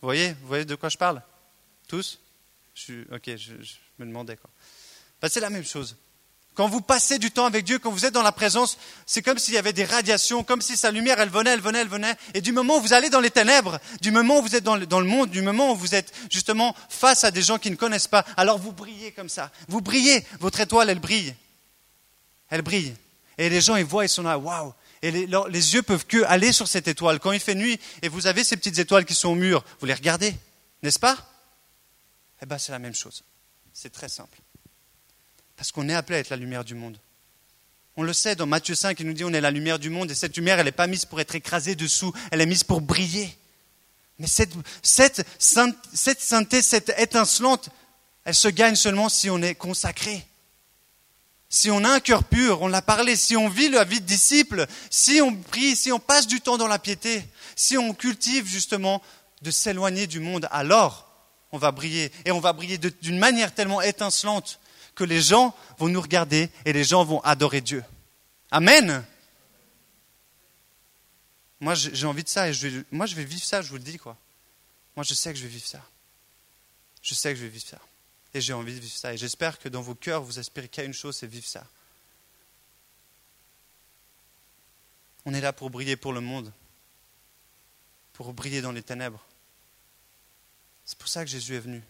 [0.00, 1.22] Vous voyez Vous voyez de quoi je parle?
[1.86, 2.18] Tous?
[2.74, 3.52] Je, Ok, je,
[3.98, 4.36] me demandais.
[5.20, 5.96] Ben, c'est la même chose.
[6.58, 9.38] Quand vous passez du temps avec Dieu, quand vous êtes dans la présence, c'est comme
[9.38, 12.16] s'il y avait des radiations, comme si sa lumière, elle venait, elle venait, elle venait.
[12.34, 14.74] Et du moment où vous allez dans les ténèbres, du moment où vous êtes dans
[14.74, 18.08] le, monde, du moment où vous êtes justement face à des gens qui ne connaissent
[18.08, 19.52] pas, alors vous brillez comme ça.
[19.68, 20.26] Vous brillez.
[20.40, 21.32] Votre étoile, elle brille.
[22.50, 22.92] Elle brille.
[23.38, 24.74] Et les gens, ils voient, ils sont là, waouh.
[25.00, 27.20] Et les, les, yeux peuvent que aller sur cette étoile.
[27.20, 29.86] Quand il fait nuit et vous avez ces petites étoiles qui sont au mur, vous
[29.86, 30.34] les regardez,
[30.82, 31.16] n'est-ce pas?
[32.42, 33.22] Eh bien, c'est la même chose.
[33.72, 34.38] C'est très simple.
[35.58, 36.98] Parce qu'on est appelé à être la lumière du monde.
[37.96, 40.08] On le sait, dans Matthieu 5, il nous dit on est la lumière du monde,
[40.10, 42.80] et cette lumière, elle n'est pas mise pour être écrasée dessous, elle est mise pour
[42.80, 43.36] briller.
[44.20, 44.52] Mais cette,
[44.82, 47.70] cette, cette sainteté, cette étincelante,
[48.24, 50.24] elle se gagne seulement si on est consacré.
[51.48, 54.06] Si on a un cœur pur, on l'a parlé, si on vit la vie de
[54.06, 57.24] disciple, si on prie, si on passe du temps dans la piété,
[57.56, 59.02] si on cultive justement
[59.42, 61.08] de s'éloigner du monde, alors
[61.50, 62.12] on va briller.
[62.24, 64.60] Et on va briller d'une manière tellement étincelante
[64.98, 67.84] que les gens vont nous regarder et les gens vont adorer Dieu.
[68.50, 69.04] Amen.
[71.60, 73.82] Moi, j'ai envie de ça et je moi, je vais vivre ça, je vous le
[73.82, 74.16] dis, quoi.
[74.96, 75.80] Moi, je sais que je vais vivre ça.
[77.00, 77.78] Je sais que je vais vivre ça.
[78.34, 79.14] Et j'ai envie de vivre ça.
[79.14, 81.64] Et j'espère que dans vos cœurs, vous aspirez qu'à une chose, c'est vivre ça.
[85.24, 86.52] On est là pour briller pour le monde,
[88.14, 89.24] pour briller dans les ténèbres.
[90.84, 91.84] C'est pour ça que Jésus est venu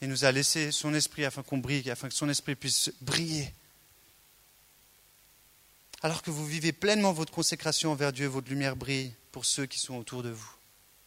[0.00, 3.52] et nous a laissé son esprit afin qu'on brille, afin que son esprit puisse briller.
[6.02, 9.78] Alors que vous vivez pleinement votre consécration envers Dieu, votre lumière brille pour ceux qui
[9.78, 10.50] sont autour de vous.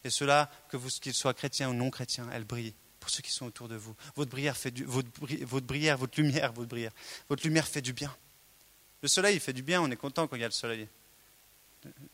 [0.04, 3.32] Et cela, que vous, qu'ils soient chrétiens ou non chrétiens, elle brille pour ceux qui
[3.32, 3.94] sont autour de vous.
[4.14, 5.46] Votre brillère fait du, votre, votre
[5.96, 6.92] votre lumière, votre brillère,
[7.28, 8.14] votre lumière fait du bien.
[9.02, 10.88] Le soleil, il fait du bien, on est content quand il y a le soleil.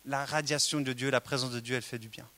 [0.07, 2.29] La radiation de Dieu, la présence de Dieu, elle fait du bien.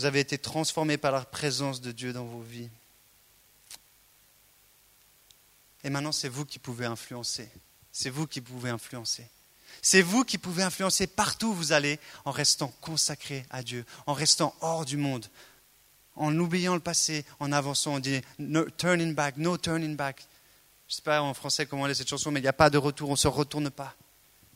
[0.00, 2.70] Vous avez été transformés par la présence de Dieu dans vos vies.
[5.84, 7.50] Et maintenant, c'est vous qui pouvez influencer.
[7.92, 9.28] C'est vous qui pouvez influencer.
[9.82, 14.14] C'est vous qui pouvez influencer partout où vous allez en restant consacré à Dieu, en
[14.14, 15.26] restant hors du monde,
[16.16, 17.96] en oubliant le passé, en avançant.
[17.96, 20.26] On dit no turning back, no turning back.
[20.88, 22.54] Je ne sais pas en français comment elle est cette chanson, mais il n'y a
[22.54, 23.94] pas de retour, on ne se retourne pas,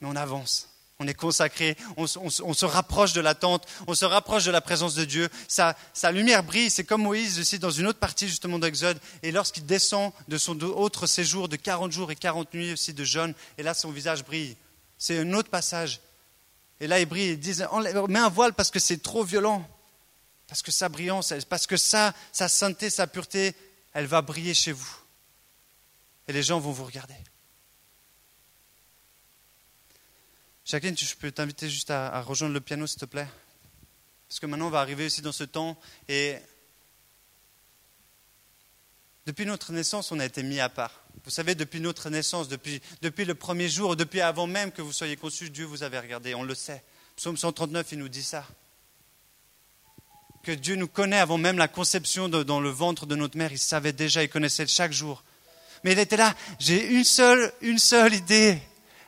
[0.00, 0.73] mais on avance.
[1.00, 4.94] On est consacré, on, se rapproche de la tente, on se rapproche de la présence
[4.94, 5.28] de Dieu.
[5.48, 5.74] Sa,
[6.12, 8.98] lumière brille, c'est comme Moïse aussi dans une autre partie justement d'Exode.
[9.24, 13.02] Et lorsqu'il descend de son autre séjour de 40 jours et 40 nuits aussi de
[13.02, 14.56] jeûne, et là son visage brille.
[14.96, 16.00] C'est un autre passage.
[16.80, 17.60] Et là il brille, il dit,
[18.08, 19.68] mets un voile parce que c'est trop violent.
[20.46, 23.56] Parce que sa brillance, parce que sa, sa sainteté, sa pureté,
[23.94, 24.96] elle va briller chez vous.
[26.28, 27.16] Et les gens vont vous regarder.
[30.64, 33.28] Jacqueline, je peux t'inviter juste à, rejoindre le piano, s'il te plaît?
[34.28, 35.78] Parce que maintenant, on va arriver aussi dans ce temps.
[36.08, 36.36] Et
[39.26, 41.02] depuis notre naissance, on a été mis à part.
[41.22, 44.92] Vous savez, depuis notre naissance, depuis, depuis le premier jour, depuis avant même que vous
[44.92, 46.34] soyez conçus, Dieu vous avait regardé.
[46.34, 46.82] On le sait.
[47.16, 48.46] Psaume 139, il nous dit ça.
[50.42, 53.52] Que Dieu nous connaît avant même la conception dans le ventre de notre mère.
[53.52, 55.24] Il savait déjà, il connaissait chaque jour.
[55.84, 56.34] Mais il était là.
[56.58, 58.58] J'ai une seule, une seule idée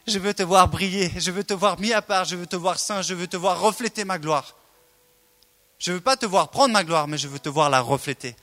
[0.06, 2.56] je veux te voir briller, je veux te voir mis à part, je veux te
[2.56, 4.54] voir saint, je veux te voir refléter ma gloire.
[5.78, 7.80] Je ne veux pas te voir prendre ma gloire, mais je veux te voir la
[7.80, 8.36] refléter.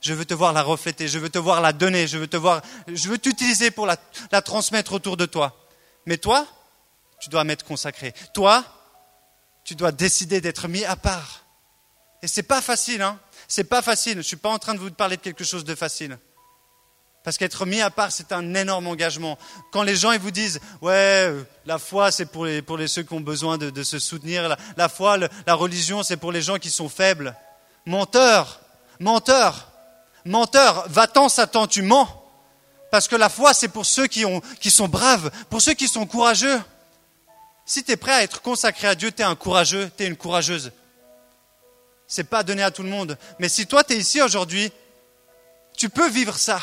[0.00, 2.36] Je veux te voir la refléter, je veux te voir la donner, je veux te
[2.36, 3.96] voir, je veux t'utiliser pour la,
[4.42, 5.56] transmettre autour de toi.
[6.06, 6.46] Mais toi,
[7.20, 8.14] tu dois m'être consacré.
[8.32, 8.64] Toi,
[9.64, 11.44] tu dois décider d'être mis à part.
[12.22, 13.18] Et c'est pas facile, hein.
[13.48, 14.18] C'est pas facile.
[14.18, 16.18] Je suis pas en train de vous parler de quelque chose de facile.
[17.28, 19.36] Parce qu'être mis à part, c'est un énorme engagement.
[19.70, 21.30] Quand les gens ils vous disent, ouais,
[21.66, 24.88] la foi, c'est pour, les, pour les, ceux qui ont besoin de, se soutenir, la,
[24.88, 27.36] foi, la religion, c'est pour les gens qui sont faibles.
[27.84, 28.62] Menteur,
[28.98, 29.70] menteur,
[30.24, 32.08] menteur, va-t'en Satan, tu mens.
[32.90, 35.86] Parce que la foi, c'est pour ceux qui, ont, qui sont braves, pour ceux qui
[35.86, 36.58] sont courageux.
[37.66, 40.06] Si tu es prêt à être consacré à Dieu, tu es un courageux, tu es
[40.06, 40.72] une courageuse.
[42.06, 43.18] C'est pas donné à tout le monde.
[43.38, 44.72] Mais si toi, tu es ici aujourd'hui,
[45.76, 46.58] tu peux vivre ça.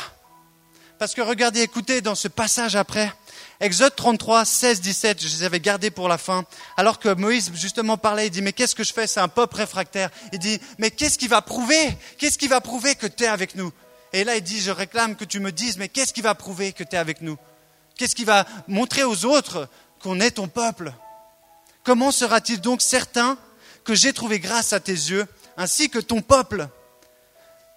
[0.98, 3.12] Parce que regardez, écoutez, dans ce passage après,
[3.60, 6.44] Exode 33, 16, 17, je les avais gardés pour la fin.
[6.76, 9.06] Alors que Moïse justement parlait, il dit, mais qu'est-ce que je fais?
[9.06, 10.10] C'est un peuple réfractaire.
[10.32, 11.96] Il dit, mais qu'est-ce qui va prouver?
[12.18, 13.72] Qu'est-ce qui va prouver que tu es avec nous?
[14.12, 16.72] Et là, il dit, je réclame que tu me dises, mais qu'est-ce qui va prouver
[16.72, 17.36] que tu es avec nous?
[17.96, 19.68] Qu'est-ce qui va montrer aux autres
[20.00, 20.92] qu'on est ton peuple?
[21.84, 23.38] Comment sera-t-il donc certain
[23.84, 25.26] que j'ai trouvé grâce à tes yeux,
[25.56, 26.68] ainsi que ton peuple?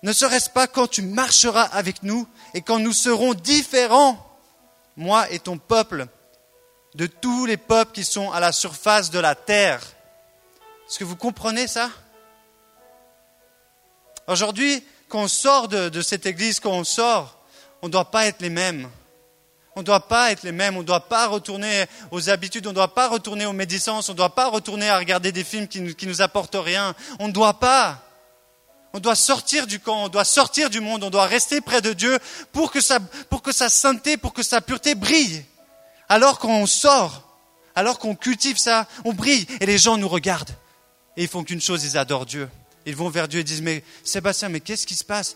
[0.01, 4.25] Ne serait-ce pas quand tu marcheras avec nous et quand nous serons différents
[4.95, 6.07] moi et ton peuple,
[6.95, 9.81] de tous les peuples qui sont à la surface de la terre?
[10.87, 11.89] Est-ce que vous comprenez ça?
[14.27, 17.39] Aujourd'hui, quand on sort de, cette église, quand on sort,
[17.81, 18.89] on ne doit pas être les mêmes.
[19.75, 22.71] On ne doit pas être les mêmes, on ne doit pas retourner aux habitudes, on
[22.71, 25.67] ne doit pas retourner aux médisances, on ne doit pas retourner à regarder des films
[25.67, 26.95] qui ne nous, nous apportent rien.
[27.19, 28.03] On ne doit pas.
[28.93, 31.93] On doit sortir du camp, on doit sortir du monde, on doit rester près de
[31.93, 32.17] Dieu
[32.51, 35.45] pour que sa, pour sainteté, pour que sa pureté brille.
[36.07, 37.37] Alors qu'on sort,
[37.75, 40.55] alors qu'on cultive ça, on brille et les gens nous regardent.
[41.17, 42.49] Et ils font qu'une chose, ils adorent Dieu.
[42.85, 45.35] Ils vont vers Dieu et disent, mais Sébastien, mais qu'est-ce qui se passe?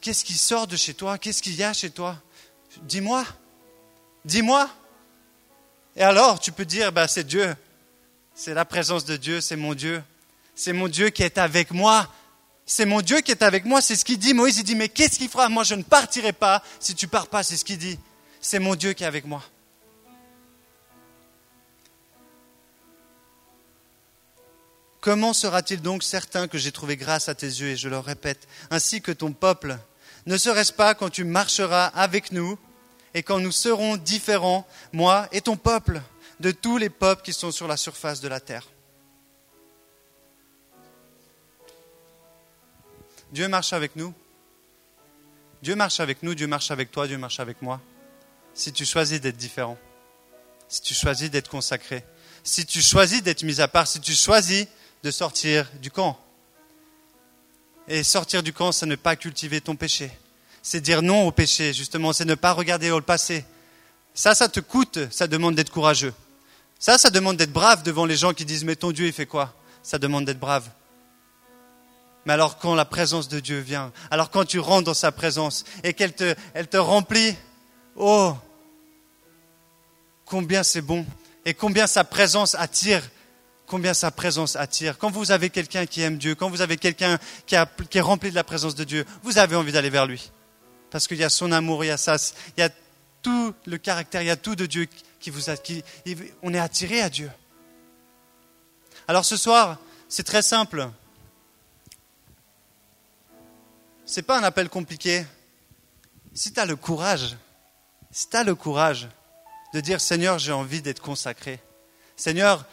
[0.00, 1.18] Qu'est-ce qui sort de chez toi?
[1.18, 2.16] Qu'est-ce qu'il y a chez toi?
[2.82, 3.24] Dis-moi.
[4.24, 4.68] Dis-moi.
[5.96, 7.54] Et alors, tu peux dire, bah, c'est Dieu.
[8.34, 10.02] C'est la présence de Dieu, c'est mon Dieu.
[10.54, 12.08] C'est mon Dieu qui est avec moi
[12.66, 14.34] c'est mon Dieu qui est avec moi, c'est ce qu'il dit.
[14.34, 15.48] Moïse, dit, mais qu'est-ce qu'il fera?
[15.48, 17.98] Moi, je ne partirai pas si tu pars pas, c'est ce qu'il dit.
[18.40, 19.42] C'est mon Dieu qui est avec moi.
[25.00, 28.48] Comment sera-t-il donc certain que j'ai trouvé grâce à tes yeux, et je le répète,
[28.70, 29.78] ainsi que ton peuple
[30.24, 32.58] Ne serait-ce pas quand tu marcheras avec nous
[33.12, 36.00] et quand nous serons différents, moi et ton peuple,
[36.40, 38.66] de tous les peuples qui sont sur la surface de la terre?
[43.34, 44.14] Dieu marche avec nous.
[45.60, 47.80] Dieu marche avec nous, Dieu marche avec toi, Dieu marche avec moi.
[48.54, 49.76] Si tu choisis d'être différent,
[50.68, 52.04] si tu choisis d'être consacré,
[52.44, 54.68] si tu choisis d'être mis à part, si tu choisis
[55.02, 56.16] de sortir du camp.
[57.88, 60.12] Et sortir du camp, c'est ne pas cultiver ton péché.
[60.62, 63.44] C'est dire non au péché, justement, c'est ne pas regarder au passé.
[64.14, 66.14] Ça, ça te coûte, ça demande d'être courageux.
[66.78, 69.26] Ça, ça demande d'être brave devant les gens qui disent Mais ton Dieu, il fait
[69.26, 69.52] quoi?
[69.82, 70.70] Ça demande d'être brave.
[72.26, 75.64] Mais alors quand la présence de Dieu vient, alors quand tu rentres dans sa présence
[75.82, 77.36] et qu'elle te, elle te remplit,
[77.96, 78.34] oh,
[80.24, 81.04] combien c'est bon
[81.44, 83.02] et combien sa présence attire,
[83.66, 84.98] combien sa présence attire.
[84.98, 88.34] Quand vous avez quelqu'un qui aime Dieu, quand vous avez quelqu'un qui, est rempli de
[88.34, 90.30] la présence de Dieu, vous avez envie d'aller vers lui.
[90.90, 92.16] Parce qu'il y a son amour, il y a ça,
[92.56, 92.70] il y a
[93.20, 94.86] tout le caractère, il y a tout de Dieu
[95.20, 95.82] qui vous a, qui,
[96.42, 97.30] on est attiré à Dieu.
[99.08, 100.88] Alors ce soir, c'est très simple
[104.16, 105.24] n'est pas un appel compliqué.
[106.34, 107.36] Si tu as le courage,
[108.10, 109.08] si tu as le courage
[109.72, 111.60] de dire Seigneur, j'ai envie d'être consacré.
[112.16, 112.66] Seigneur,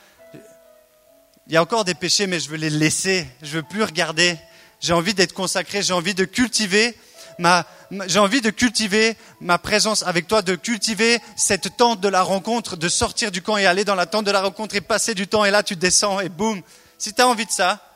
[1.48, 3.28] il y a encore des péchés, mais je veux les laisser.
[3.42, 4.38] Je veux plus regarder.
[4.80, 5.82] J'ai envie d'être consacré.
[5.82, 6.96] J'ai envie de cultiver
[7.40, 7.66] ma,
[8.08, 12.78] j'ai envie de cultiver ma présence avec toi, de cultiver cette tente de la rencontre,
[12.78, 15.28] de sortir du camp et aller dans la tente de la rencontre et passer du
[15.28, 15.44] temps.
[15.46, 16.62] Et là, tu descends et boum.
[16.98, 17.91] Si tu as envie de ça,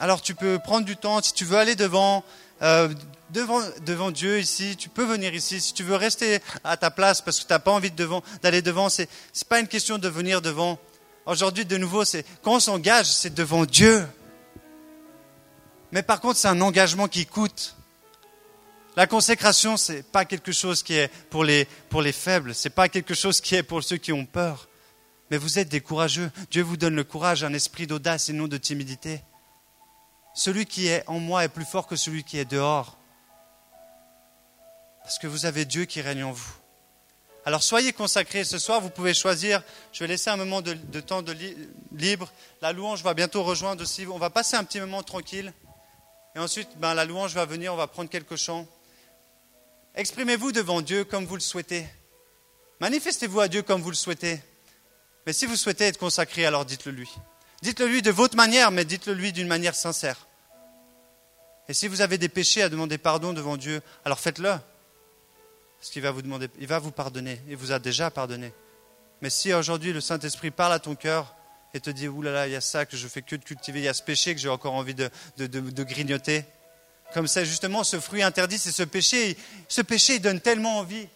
[0.00, 2.24] alors tu peux prendre du temps, si tu veux aller devant,
[2.62, 2.88] euh,
[3.30, 5.60] devant, devant Dieu ici, tu peux venir ici.
[5.60, 7.90] Si tu veux rester à ta place parce que tu n'as pas envie
[8.42, 9.08] d'aller devant, ce n'est
[9.48, 10.78] pas une question de venir devant.
[11.26, 14.06] Aujourd'hui, de nouveau, c'est quand on s'engage, c'est devant Dieu.
[15.90, 17.74] Mais par contre, c'est un engagement qui coûte.
[18.96, 22.68] La consécration, ce n'est pas quelque chose qui est pour les, pour les faibles, ce
[22.68, 24.68] n'est pas quelque chose qui est pour ceux qui ont peur.
[25.30, 26.30] Mais vous êtes des courageux.
[26.50, 29.20] Dieu vous donne le courage, un esprit d'audace et non de timidité
[30.38, 32.96] celui qui est en moi est plus fort que celui qui est dehors.
[35.02, 36.52] Parce que vous avez Dieu qui règne en vous.
[37.44, 38.44] Alors soyez consacrés.
[38.44, 39.64] Ce soir, vous pouvez choisir.
[39.92, 41.24] Je vais laisser un moment de, temps
[41.90, 42.30] libre.
[42.62, 44.06] La louange va bientôt rejoindre aussi.
[44.06, 45.52] On va passer un petit moment tranquille.
[46.36, 47.74] Et ensuite, ben, la louange va venir.
[47.74, 48.64] On va prendre quelques chants.
[49.96, 51.84] Exprimez-vous devant Dieu comme vous le souhaitez.
[52.80, 54.40] Manifestez-vous à Dieu comme vous le souhaitez.
[55.26, 57.10] Mais si vous souhaitez être consacré, alors dites-le lui.
[57.62, 60.27] Dites-le lui de votre manière, mais dites-le lui d'une manière sincère.
[61.68, 64.54] Et si vous avez des péchés à demander pardon devant Dieu, alors faites-le.
[65.78, 67.40] Parce qu'il va vous demander, il va vous pardonner.
[67.48, 68.52] Il vous a déjà pardonné.
[69.20, 71.34] Mais si aujourd'hui le Saint-Esprit parle à ton cœur
[71.74, 73.84] et te dit, oulala, il y a ça que je fais que de cultiver, il
[73.84, 75.10] y a ce péché que j'ai encore envie de,
[75.82, 76.44] grignoter.
[77.12, 79.36] Comme c'est justement ce fruit interdit, c'est ce péché.
[79.68, 81.06] Ce péché, il donne tellement envie.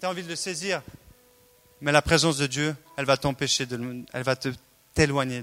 [0.00, 0.82] Tu as envie de le saisir.
[1.80, 4.36] Mais la présence de Dieu, elle va t'empêcher, de, elle va
[4.94, 5.34] t'éloigner